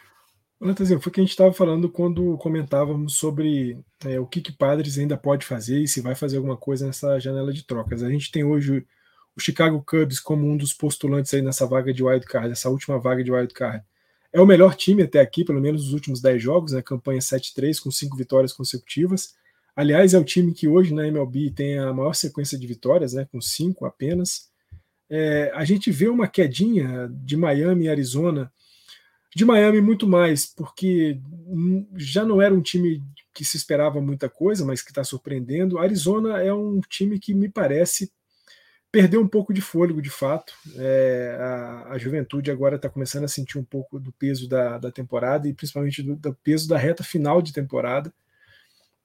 [0.59, 4.51] Natanzinho, foi o que a gente estava falando quando comentávamos sobre é, o que, que
[4.51, 8.01] Padres ainda pode fazer e se vai fazer alguma coisa nessa janela de trocas.
[8.01, 8.85] A gente tem hoje
[9.35, 12.97] o Chicago Cubs como um dos postulantes aí nessa vaga de wild card, essa última
[12.97, 13.83] vaga de wild card.
[14.31, 16.81] É o melhor time até aqui, pelo menos nos últimos 10 jogos, né?
[16.81, 19.35] Campanha 7-3 com cinco vitórias consecutivas.
[19.75, 23.27] Aliás, é o time que hoje na MLB tem a maior sequência de vitórias, né?
[23.31, 24.52] Com cinco apenas
[25.15, 28.51] é, a gente vê uma quedinha de Miami e Arizona,
[29.35, 31.19] de Miami muito mais, porque
[31.95, 32.99] já não era um time
[33.31, 35.77] que se esperava muita coisa, mas que está surpreendendo.
[35.77, 38.11] Arizona é um time que me parece
[38.91, 40.51] perdeu um pouco de fôlego de fato.
[40.77, 44.91] É, a, a, juventude agora está começando a sentir um pouco do peso da, da
[44.91, 48.11] temporada e principalmente do, do, peso da reta final de temporada.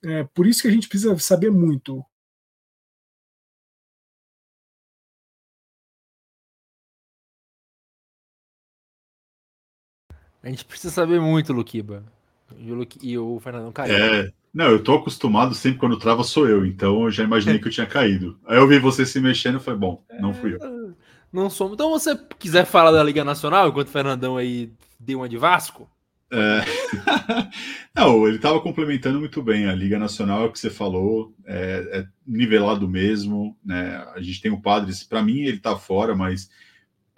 [0.02, 2.02] É, por isso que a gente precisa saber muito
[10.48, 12.02] A gente precisa saber muito, Luquiba.
[12.58, 13.94] E o, Luqui, e o Fernandão caiu.
[13.94, 17.68] É, não, eu tô acostumado sempre quando trava sou eu, então eu já imaginei que
[17.68, 18.38] eu tinha caído.
[18.46, 20.56] Aí eu vi você se mexendo e falei, bom, não fui eu.
[20.56, 20.92] É,
[21.30, 21.74] não somos.
[21.74, 25.86] Então você quiser falar da Liga Nacional, enquanto o Fernandão aí deu uma de Vasco?
[26.32, 26.64] É...
[27.94, 29.68] não, ele estava complementando muito bem.
[29.68, 33.54] A Liga Nacional, é o que você falou, é, é nivelado mesmo.
[33.62, 34.02] Né?
[34.14, 36.48] A gente tem o Padres, para mim ele está fora, mas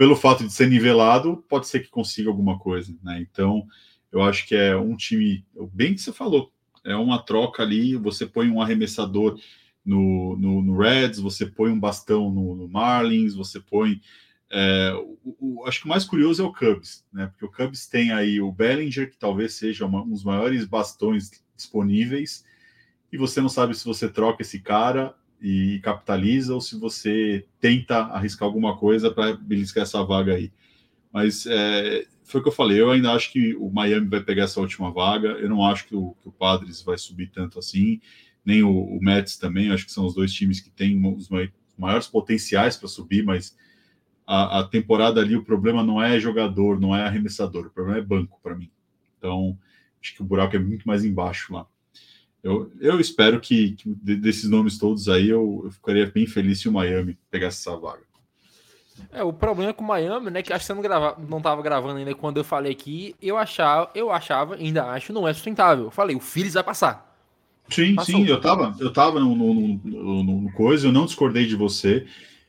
[0.00, 3.20] pelo fato de ser nivelado, pode ser que consiga alguma coisa, né?
[3.20, 3.66] Então,
[4.10, 5.44] eu acho que é um time,
[5.74, 6.50] bem que você falou,
[6.82, 9.38] é uma troca ali, você põe um arremessador
[9.84, 14.00] no, no, no Reds, você põe um bastão no, no Marlins, você põe.
[14.50, 17.26] É, o, o, acho que o mais curioso é o Cubs, né?
[17.26, 21.30] Porque o Cubs tem aí o Bellinger, que talvez seja uma, um dos maiores bastões
[21.54, 22.42] disponíveis,
[23.12, 27.98] e você não sabe se você troca esse cara e capitaliza ou se você tenta
[28.04, 30.52] arriscar alguma coisa para beliscar essa vaga aí.
[31.12, 34.44] Mas é, foi o que eu falei, eu ainda acho que o Miami vai pegar
[34.44, 38.00] essa última vaga, eu não acho que o, que o Padres vai subir tanto assim,
[38.44, 41.28] nem o, o Mets também, acho que são os dois times que têm os
[41.76, 43.56] maiores potenciais para subir, mas
[44.26, 48.02] a, a, temporada ali, o problema não é jogador, não é arremessador, o problema é
[48.02, 48.70] banco para mim.
[49.18, 49.58] Então,
[50.00, 51.66] acho que o buraco é muito mais embaixo lá.
[52.42, 56.68] Eu, eu espero que, que desses nomes todos aí eu, eu, ficaria bem feliz se
[56.68, 58.02] o Miami pegasse essa vaga.
[59.12, 61.62] É, o problema com o Miami, né, que acho que você não, grava, não tava
[61.62, 65.86] gravando ainda quando eu falei aqui, eu achava, eu achava, ainda acho, não é sustentável.
[65.86, 67.10] Eu falei, o Phillies vai passar.
[67.68, 68.16] Sim, Passou.
[68.16, 72.04] sim, eu tava, eu tava no, no, no, no, coisa, eu não discordei de você,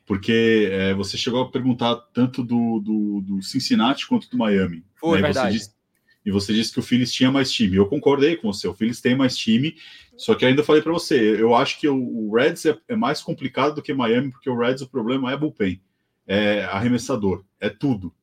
[0.05, 4.83] porque é, você chegou a perguntar tanto do, do, do Cincinnati quanto do Miami.
[4.95, 5.27] Foi, né?
[5.27, 5.51] verdade.
[5.51, 5.80] Você disse,
[6.25, 7.75] e você disse que o Phillies tinha mais time.
[7.75, 9.75] Eu concordei com você, o Phillies tem mais time,
[10.15, 13.75] só que ainda falei para você, eu acho que o, Reds é, é, mais complicado
[13.75, 15.81] do que Miami, porque o Reds o problema é bullpen,
[16.27, 18.13] é arremessador, é tudo.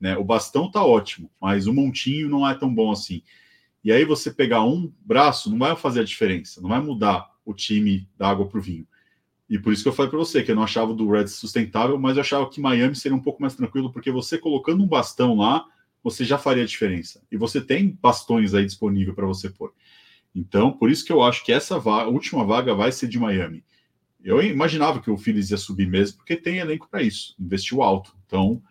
[0.00, 0.16] Né?
[0.16, 3.22] O bastão tá ótimo, mas o montinho não é tão bom assim.
[3.82, 7.52] E aí você pegar um braço não vai fazer a diferença, não vai mudar o
[7.52, 8.86] time da água para o vinho.
[9.48, 11.98] E por isso que eu falei para você que eu não achava do Reds sustentável,
[11.98, 15.36] mas eu achava que Miami seria um pouco mais tranquilo, porque você colocando um bastão
[15.36, 15.64] lá,
[16.02, 17.22] você já faria a diferença.
[17.30, 19.72] E você tem bastões aí disponível para você pôr.
[20.34, 23.64] Então, por isso que eu acho que essa vaga, última vaga vai ser de Miami.
[24.22, 28.16] Eu imaginava que o Phillies ia subir mesmo, porque tem elenco para isso, investiu alto.
[28.26, 28.62] Então,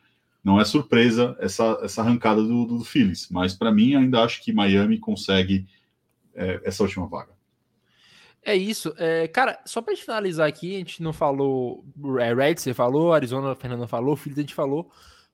[0.43, 3.27] não é surpresa essa, essa arrancada do, do Phillies.
[3.29, 5.67] Mas, para mim, ainda acho que Miami consegue
[6.33, 7.31] é, essa última vaga.
[8.41, 8.93] É isso.
[8.97, 11.83] É, cara, só para finalizar aqui, a gente não falou.
[12.21, 14.89] É, Red, você falou, Arizona, Fernando falou, Phillies a gente falou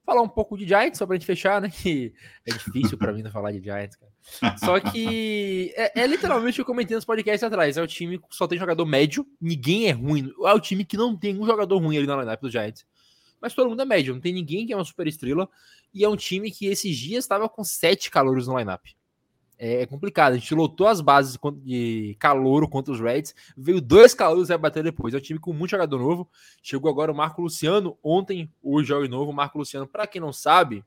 [0.05, 1.69] falar um pouco de Giants, só pra gente fechar, né?
[1.69, 2.13] Que
[2.45, 4.57] é difícil para mim não falar de Giants, cara.
[4.57, 7.77] Só que é, é, literalmente o que eu comentei nos podcasts atrás.
[7.77, 10.31] É o time que só tem jogador médio, ninguém é ruim.
[10.45, 12.85] É o time que não tem um jogador ruim ali na lineup do Giants.
[13.41, 15.49] Mas todo mundo é médio, não tem ninguém que é uma super estrela.
[15.93, 18.85] E é um time que esses dias estava com sete calouros no lineup
[19.63, 20.33] é, é complicado.
[20.33, 23.33] A gente lotou as bases de calouro contra os Reds.
[23.55, 25.13] Veio dois calouros a bater depois.
[25.13, 26.29] É um time com muito jogador novo.
[26.61, 27.97] Chegou agora o Marco Luciano.
[28.03, 29.31] Ontem, o jogo novo.
[29.31, 30.83] O Marco Luciano, para quem não sabe,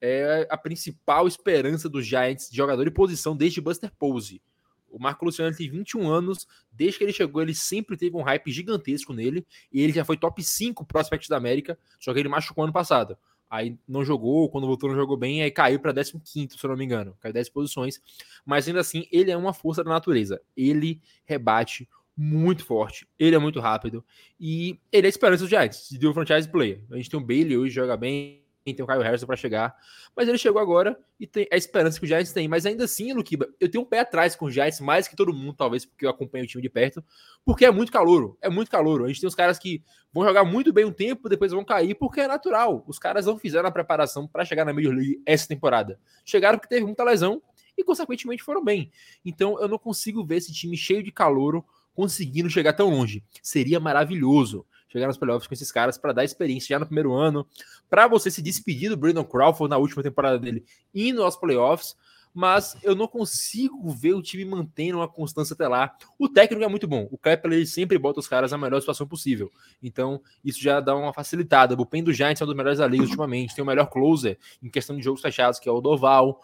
[0.00, 4.40] é a principal esperança dos Giants de jogador de posição desde Buster Pose.
[4.88, 6.46] O Marco Luciano tem 21 anos.
[6.70, 9.44] Desde que ele chegou, ele sempre teve um hype gigantesco nele.
[9.72, 11.76] E ele já foi top 5 prospect da América.
[11.98, 13.18] Só que ele machucou ano passado
[13.50, 16.76] aí não jogou, quando voltou não jogou bem, aí caiu para 15, se eu não
[16.76, 18.00] me engano, caiu 10 posições,
[18.44, 23.38] mas ainda assim ele é uma força da natureza, ele rebate muito forte, ele é
[23.38, 24.04] muito rápido.
[24.40, 26.82] E ele é a esperança do Giants, de um franchise player.
[26.90, 28.42] A gente tem o Bailey hoje, joga bem,
[28.74, 29.76] tem o Kyle Harrison para chegar.
[30.16, 32.48] Mas ele chegou agora e tem a esperança que o Giants tem.
[32.48, 35.32] Mas ainda assim, Luquiba, eu tenho um pé atrás com o Giants, mais que todo
[35.32, 37.04] mundo, talvez, porque eu acompanho o time de perto,
[37.44, 38.36] porque é muito calouro.
[38.40, 39.04] É muito calouro.
[39.04, 41.94] A gente tem os caras que vão jogar muito bem um tempo, depois vão cair,
[41.94, 42.84] porque é natural.
[42.86, 45.98] Os caras não fizeram a preparação para chegar na Major League essa temporada.
[46.24, 47.42] Chegaram porque teve muita lesão
[47.76, 48.90] e, consequentemente, foram bem.
[49.24, 51.64] Então, eu não consigo ver esse time cheio de calouro
[51.94, 53.24] conseguindo chegar tão longe.
[53.42, 57.46] Seria maravilhoso chegar nos playoffs com esses caras para dar experiência já no primeiro ano,
[57.88, 60.64] para você se despedir do Brandon Crawford na última temporada dele
[60.94, 61.96] indo aos playoffs,
[62.34, 65.96] mas eu não consigo ver o time mantendo uma constância até lá.
[66.18, 69.50] O técnico é muito bom, o Kepler sempre bota os caras na melhor situação possível,
[69.82, 71.74] então isso já dá uma facilitada.
[71.74, 74.38] O bullpen do Giants é um dos melhores da liga ultimamente, tem o melhor closer
[74.62, 76.40] em questão de jogos fechados, que é o Doval.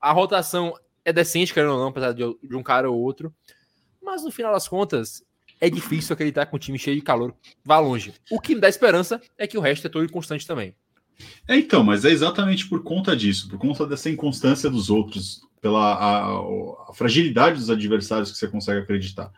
[0.00, 0.74] A rotação
[1.04, 2.24] é decente, querendo ou não, apesar de
[2.54, 3.34] um cara ou outro.
[4.02, 5.24] Mas no final das contas,
[5.60, 7.32] é difícil acreditar com um time cheio de calor
[7.64, 8.12] vá longe.
[8.28, 10.74] O que me dá esperança é que o resto é todo inconstante também.
[11.48, 15.94] É, então, mas é exatamente por conta disso, por conta dessa inconstância dos outros, pela
[15.94, 19.32] a, a fragilidade dos adversários que você consegue acreditar.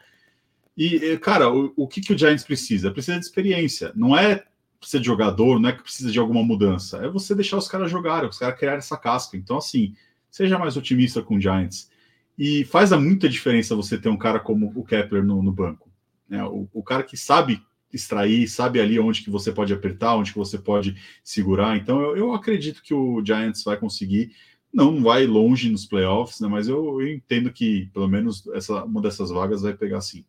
[0.77, 2.91] E, cara, o, o que, que o Giants precisa?
[2.91, 3.93] Precisa de experiência.
[3.95, 4.45] Não é
[4.81, 6.99] de jogador, não é que precisa de alguma mudança.
[6.99, 9.37] É você deixar os caras jogarem, os caras criarem essa casca.
[9.37, 9.95] Então, assim,
[10.31, 11.91] seja mais otimista com o Giants.
[12.37, 15.89] E faz muita diferença você ter um cara como o Kepler no, no banco.
[16.29, 16.45] Né?
[16.45, 17.63] O, o cara que sabe
[17.95, 21.77] extrair, sabe ali onde que você pode apertar, onde que você pode segurar.
[21.77, 24.33] Então eu, eu acredito que o Giants vai conseguir.
[24.73, 26.49] Não vai longe nos playoffs, né?
[26.49, 30.25] mas eu, eu entendo que pelo menos essa, uma dessas vagas vai pegar sim.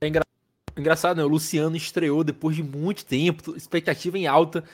[0.00, 0.24] É engra...
[0.76, 1.24] engraçado, né?
[1.24, 4.64] O Luciano estreou depois de muito tempo, expectativa em alta,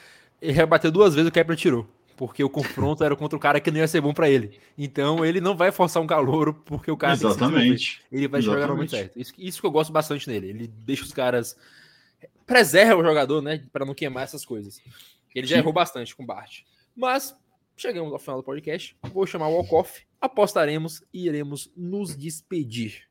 [0.41, 1.87] e rebateu duas vezes, o Kepler tirou
[2.21, 4.59] porque o confronto era contra o cara que não ia ser bom para ele.
[4.77, 8.03] Então ele não vai forçar um calouro porque o cara Exatamente.
[8.13, 9.19] ele vai jogar no momento certo.
[9.19, 10.51] Isso, isso, que eu gosto bastante nele.
[10.51, 11.57] Ele deixa os caras
[12.51, 14.83] preserva o jogador, né, para não queimar essas coisas.
[15.33, 16.63] Ele já errou bastante com o Bart.
[16.97, 17.33] Mas
[17.77, 18.99] chegamos ao final do podcast.
[19.13, 23.09] Vou chamar o Walkoff, apostaremos e iremos nos despedir.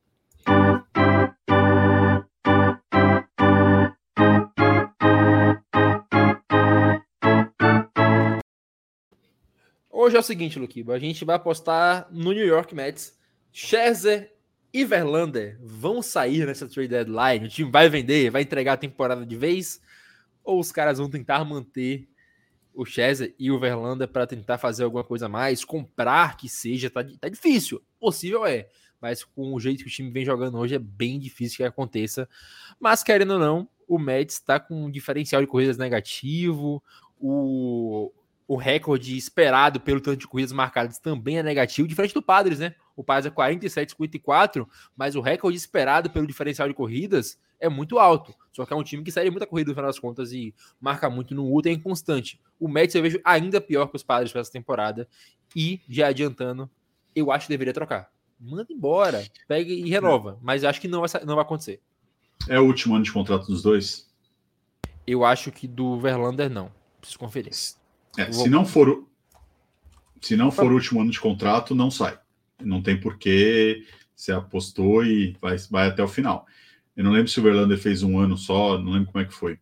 [9.90, 13.18] Hoje é o seguinte, Luquiba, a gente vai apostar no New York Mets.
[13.54, 14.36] Scherzer
[14.74, 17.46] e Verlander vão sair nessa trade deadline?
[17.46, 19.82] O time vai vender, vai entregar a temporada de vez?
[20.44, 22.08] Ou os caras vão tentar manter
[22.74, 26.90] o Scherzer e o Verlander para tentar fazer alguma coisa a mais, comprar que seja,
[26.90, 27.82] tá, tá difícil.
[28.00, 28.68] Possível é,
[29.02, 32.30] mas com o jeito que o time vem jogando hoje é bem difícil que aconteça.
[32.80, 36.82] Mas querendo ou não, o Mets está com um diferencial de corridas negativo,
[37.20, 38.12] o,
[38.50, 42.74] o recorde esperado pelo tanto de corridas marcadas também é negativo, diferente do Padres, né?
[42.96, 48.00] O Padres é 47, 54, mas o recorde esperado pelo diferencial de corridas é muito
[48.00, 48.34] alto.
[48.52, 51.08] Só que é um time que sai muita corrida no final das contas e marca
[51.12, 52.42] muito no último, é inconstante.
[52.60, 55.08] O Mets eu vejo ainda pior que os Padres para essa temporada
[55.56, 56.68] e já adiantando,
[57.16, 60.40] eu acho que deveria trocar manda embora, pega e renova.
[60.42, 61.82] Mas acho que não vai, não vai acontecer.
[62.48, 64.10] É o último ano de contrato dos dois?
[65.06, 66.72] Eu acho que do Verlander não.
[67.02, 67.52] Preciso conferir.
[68.18, 69.08] É, se não for
[70.22, 72.20] se não for o último ano de contrato, não sai.
[72.62, 73.86] Não tem porquê.
[74.14, 76.46] Você apostou e vai, vai até o final.
[76.96, 79.34] Eu não lembro se o Verlander fez um ano só, não lembro como é que
[79.34, 79.58] foi.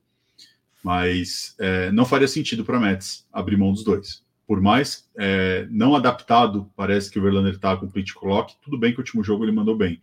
[0.84, 5.93] Mas é, não faria sentido para Mets abrir mão dos dois por mais é, não
[5.93, 8.56] adaptado, parece que o Verlander está com o pitch clock.
[8.62, 10.02] Tudo bem que o último jogo ele mandou bem,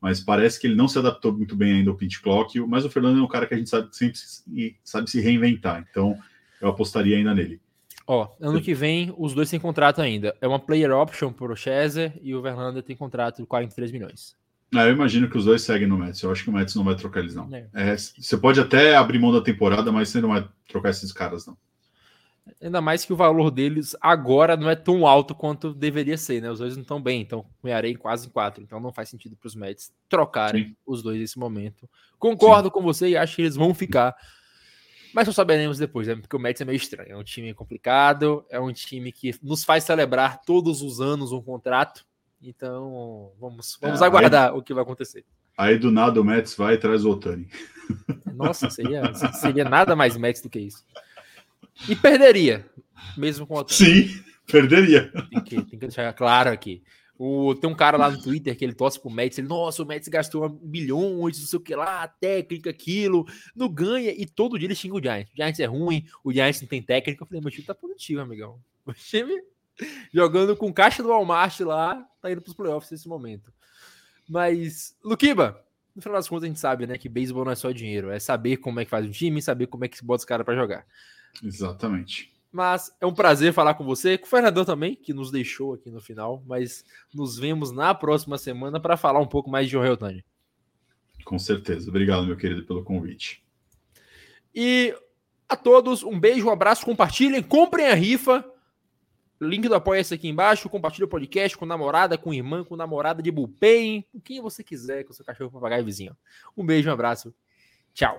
[0.00, 2.58] mas parece que ele não se adaptou muito bem ainda ao pitch clock.
[2.60, 4.18] Mas o Fernando é um cara que a gente sabe sempre
[4.82, 6.18] sabe se reinventar, então
[6.58, 7.60] eu apostaria ainda nele.
[8.12, 10.36] Ó, ano que vem os dois têm contrato ainda.
[10.38, 14.36] É uma player option para o Chester e o Verlander tem contrato de 43 milhões.
[14.74, 16.20] Ah, eu imagino que os dois seguem no Mets.
[16.20, 17.48] Eu acho que o Mets não vai trocar eles, não.
[17.54, 17.68] É.
[17.72, 21.46] É, você pode até abrir mão da temporada, mas você não vai trocar esses caras,
[21.46, 21.56] não.
[22.60, 26.50] Ainda mais que o valor deles agora não é tão alto quanto deveria ser, né?
[26.50, 29.46] Os dois não estão bem, então Mearei quase em quatro, então não faz sentido para
[29.46, 30.76] os Mets trocarem Sim.
[30.86, 31.88] os dois nesse momento.
[32.18, 32.72] Concordo Sim.
[32.74, 34.14] com você e acho que eles vão ficar.
[35.12, 36.16] Mas só saberemos depois, né?
[36.16, 37.12] Porque o Mets é meio estranho.
[37.12, 41.42] É um time complicado, é um time que nos faz celebrar todos os anos um
[41.42, 42.04] contrato.
[42.42, 45.24] Então, vamos, vamos é, aguardar aí, o que vai acontecer.
[45.56, 47.48] Aí do nada o Mets vai e traz o Otani.
[48.34, 50.84] Nossa, seria, seria nada mais Mets do que isso.
[51.88, 52.66] E perderia,
[53.16, 53.78] mesmo com o Otani.
[53.78, 55.12] Sim, perderia.
[55.30, 56.82] Tem que, tem que deixar claro aqui.
[57.18, 59.86] O, tem um cara lá no Twitter que ele torce pro Mets, ele, nossa, o
[59.86, 64.66] Mets gastou bilhões, não sei o que lá, técnica, aquilo, não ganha, e todo dia
[64.66, 65.30] ele xinga o Giants.
[65.32, 67.22] O Giants é ruim, o Giants não tem técnica.
[67.22, 68.60] Eu falei, meu time tá positivo, amigão.
[68.84, 69.40] O time
[70.12, 73.52] jogando com caixa do Walmart lá, tá indo pros playoffs nesse momento.
[74.28, 77.70] Mas, Luquiba, no final das contas a gente sabe, né, que beisebol não é só
[77.70, 80.20] dinheiro, é saber como é que faz um time, saber como é que se bota
[80.20, 80.86] os caras para jogar.
[81.42, 82.32] Exatamente.
[82.52, 85.90] Mas é um prazer falar com você, com o Fernandão também, que nos deixou aqui
[85.90, 86.42] no final.
[86.46, 90.24] Mas nos vemos na próxima semana para falar um pouco mais de Jorge Otani.
[91.24, 91.88] Com certeza.
[91.88, 93.42] Obrigado, meu querido, pelo convite.
[94.54, 94.94] E
[95.48, 98.44] a todos, um beijo, um abraço, compartilhem, comprem a rifa.
[99.40, 100.68] Link do Apoia-se aqui embaixo.
[100.68, 105.04] Compartilhe o podcast com namorada, com irmã, com namorada de bullpen, com quem você quiser,
[105.04, 106.14] com seu cachorro, papagaio vizinho.
[106.54, 107.34] Um beijo, um abraço